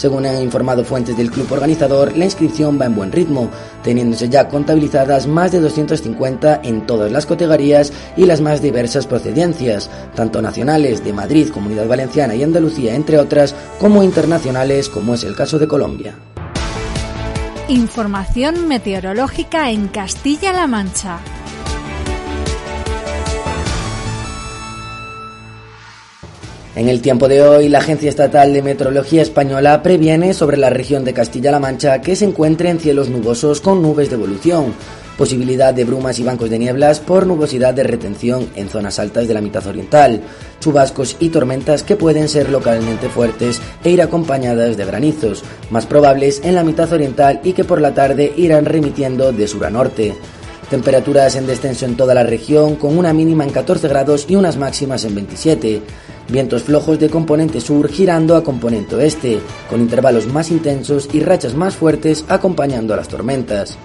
Según 0.00 0.24
han 0.24 0.40
informado 0.40 0.82
fuentes 0.82 1.14
del 1.14 1.30
club 1.30 1.52
organizador, 1.52 2.16
la 2.16 2.24
inscripción 2.24 2.80
va 2.80 2.86
en 2.86 2.94
buen 2.94 3.12
ritmo, 3.12 3.50
teniéndose 3.82 4.30
ya 4.30 4.48
contabilizadas 4.48 5.26
más 5.26 5.52
de 5.52 5.60
250 5.60 6.62
en 6.64 6.86
todas 6.86 7.12
las 7.12 7.26
categorías 7.26 7.92
y 8.16 8.24
las 8.24 8.40
más 8.40 8.62
diversas 8.62 9.06
procedencias, 9.06 9.90
tanto 10.14 10.40
nacionales 10.40 11.04
de 11.04 11.12
Madrid, 11.12 11.50
Comunidad 11.50 11.86
Valenciana 11.86 12.34
y 12.34 12.42
Andalucía, 12.42 12.94
entre 12.94 13.18
otras, 13.18 13.54
como 13.78 14.02
internacionales, 14.02 14.88
como 14.88 15.12
es 15.12 15.22
el 15.22 15.36
caso 15.36 15.58
de 15.58 15.68
Colombia. 15.68 16.14
Información 17.68 18.68
meteorológica 18.68 19.70
en 19.70 19.88
Castilla-La 19.88 20.66
Mancha. 20.66 21.18
En 26.76 26.88
el 26.88 27.00
tiempo 27.00 27.26
de 27.26 27.42
hoy, 27.42 27.68
la 27.68 27.78
Agencia 27.78 28.08
Estatal 28.08 28.52
de 28.52 28.62
Meteorología 28.62 29.22
Española 29.22 29.82
previene 29.82 30.32
sobre 30.34 30.56
la 30.56 30.70
región 30.70 31.04
de 31.04 31.12
Castilla-La 31.12 31.58
Mancha 31.58 32.00
que 32.00 32.14
se 32.14 32.24
encuentre 32.24 32.70
en 32.70 32.78
cielos 32.78 33.08
nubosos 33.08 33.60
con 33.60 33.82
nubes 33.82 34.08
de 34.08 34.14
evolución, 34.14 34.72
posibilidad 35.18 35.74
de 35.74 35.84
brumas 35.84 36.20
y 36.20 36.22
bancos 36.22 36.48
de 36.48 36.60
nieblas 36.60 37.00
por 37.00 37.26
nubosidad 37.26 37.74
de 37.74 37.82
retención 37.82 38.48
en 38.54 38.68
zonas 38.68 39.00
altas 39.00 39.26
de 39.26 39.34
la 39.34 39.40
mitad 39.40 39.66
oriental, 39.66 40.22
chubascos 40.60 41.16
y 41.18 41.30
tormentas 41.30 41.82
que 41.82 41.96
pueden 41.96 42.28
ser 42.28 42.48
localmente 42.50 43.08
fuertes 43.08 43.60
e 43.82 43.90
ir 43.90 44.00
acompañadas 44.00 44.76
de 44.76 44.84
granizos, 44.84 45.42
más 45.70 45.86
probables 45.86 46.40
en 46.44 46.54
la 46.54 46.62
mitad 46.62 46.92
oriental 46.92 47.40
y 47.42 47.52
que 47.52 47.64
por 47.64 47.80
la 47.80 47.94
tarde 47.94 48.32
irán 48.36 48.64
remitiendo 48.64 49.32
de 49.32 49.48
sur 49.48 49.66
a 49.66 49.70
norte. 49.70 50.14
Temperaturas 50.70 51.34
en 51.34 51.48
descenso 51.48 51.84
en 51.84 51.96
toda 51.96 52.14
la 52.14 52.22
región, 52.22 52.76
con 52.76 52.96
una 52.96 53.12
mínima 53.12 53.42
en 53.42 53.50
14 53.50 53.88
grados 53.88 54.26
y 54.28 54.36
unas 54.36 54.56
máximas 54.56 55.04
en 55.04 55.16
27. 55.16 55.82
Vientos 56.30 56.62
flojos 56.62 57.00
de 57.00 57.10
componente 57.10 57.60
sur 57.60 57.88
girando 57.88 58.36
a 58.36 58.44
componente 58.44 58.94
oeste, 58.94 59.40
con 59.68 59.80
intervalos 59.80 60.28
más 60.28 60.52
intensos 60.52 61.08
y 61.12 61.18
rachas 61.18 61.54
más 61.54 61.74
fuertes 61.74 62.24
acompañando 62.28 62.94
a 62.94 62.98
las 62.98 63.08
tormentas. 63.08 63.76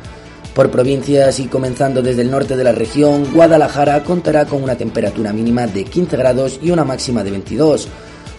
Por 0.53 0.69
provincias 0.69 1.39
y 1.39 1.47
comenzando 1.47 2.03
desde 2.03 2.21
el 2.21 2.29
norte 2.29 2.55
de 2.55 2.63
la 2.63 2.71
región, 2.71 3.33
Guadalajara 3.33 4.03
contará 4.03 4.45
con 4.45 4.61
una 4.61 4.75
temperatura 4.75 5.33
mínima 5.33 5.65
de 5.65 5.85
15 5.85 6.17
grados 6.17 6.59
y 6.61 6.69
una 6.69 6.83
máxima 6.83 7.23
de 7.23 7.31
22. 7.31 7.87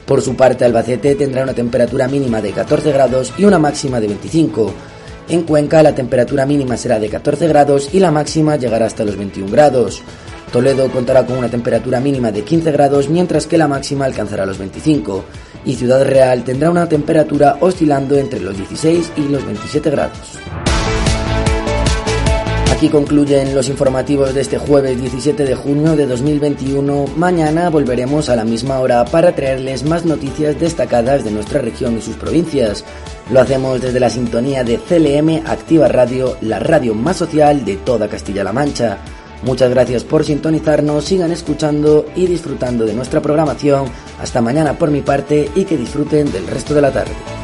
Por 0.06 0.22
su 0.22 0.36
parte, 0.36 0.64
Albacete 0.64 1.16
tendrá 1.16 1.42
una 1.42 1.52
temperatura 1.52 2.06
mínima 2.06 2.40
de 2.40 2.52
14 2.52 2.92
grados 2.92 3.32
y 3.36 3.44
una 3.44 3.58
máxima 3.58 3.98
de 3.98 4.06
25. 4.06 4.72
En 5.30 5.42
Cuenca 5.42 5.82
la 5.82 5.96
temperatura 5.96 6.46
mínima 6.46 6.76
será 6.76 7.00
de 7.00 7.08
14 7.08 7.48
grados 7.48 7.90
y 7.92 7.98
la 7.98 8.12
máxima 8.12 8.54
llegará 8.54 8.86
hasta 8.86 9.04
los 9.04 9.16
21 9.16 9.50
grados. 9.50 10.00
Toledo 10.52 10.90
contará 10.90 11.26
con 11.26 11.38
una 11.38 11.48
temperatura 11.48 12.00
mínima 12.00 12.30
de 12.30 12.42
15 12.42 12.72
grados 12.72 13.08
mientras 13.08 13.46
que 13.46 13.58
la 13.58 13.68
máxima 13.68 14.04
alcanzará 14.04 14.46
los 14.46 14.58
25 14.58 15.24
y 15.64 15.74
Ciudad 15.74 16.04
Real 16.04 16.44
tendrá 16.44 16.70
una 16.70 16.88
temperatura 16.88 17.58
oscilando 17.60 18.16
entre 18.16 18.40
los 18.40 18.56
16 18.56 19.12
y 19.16 19.28
los 19.28 19.44
27 19.44 19.90
grados. 19.90 20.38
Aquí 22.76 22.90
concluyen 22.90 23.54
los 23.54 23.70
informativos 23.70 24.34
de 24.34 24.42
este 24.42 24.58
jueves 24.58 25.00
17 25.00 25.46
de 25.46 25.54
junio 25.54 25.96
de 25.96 26.06
2021. 26.06 27.06
Mañana 27.16 27.70
volveremos 27.70 28.28
a 28.28 28.36
la 28.36 28.44
misma 28.44 28.80
hora 28.80 29.02
para 29.06 29.34
traerles 29.34 29.82
más 29.82 30.04
noticias 30.04 30.60
destacadas 30.60 31.24
de 31.24 31.30
nuestra 31.30 31.62
región 31.62 31.96
y 31.96 32.02
sus 32.02 32.16
provincias. 32.16 32.84
Lo 33.30 33.40
hacemos 33.40 33.80
desde 33.80 33.98
la 33.98 34.10
sintonía 34.10 34.62
de 34.62 34.76
CLM 34.76 35.46
Activa 35.46 35.88
Radio, 35.88 36.36
la 36.42 36.58
radio 36.58 36.94
más 36.94 37.16
social 37.16 37.64
de 37.64 37.76
toda 37.76 38.08
Castilla-La 38.08 38.52
Mancha. 38.52 38.98
Muchas 39.42 39.70
gracias 39.70 40.04
por 40.04 40.24
sintonizarnos, 40.24 41.04
sigan 41.04 41.30
escuchando 41.30 42.06
y 42.16 42.26
disfrutando 42.26 42.84
de 42.84 42.94
nuestra 42.94 43.20
programación. 43.20 43.86
Hasta 44.20 44.40
mañana 44.40 44.78
por 44.78 44.90
mi 44.90 45.02
parte 45.02 45.50
y 45.54 45.64
que 45.64 45.76
disfruten 45.76 46.32
del 46.32 46.46
resto 46.46 46.74
de 46.74 46.80
la 46.80 46.92
tarde. 46.92 47.35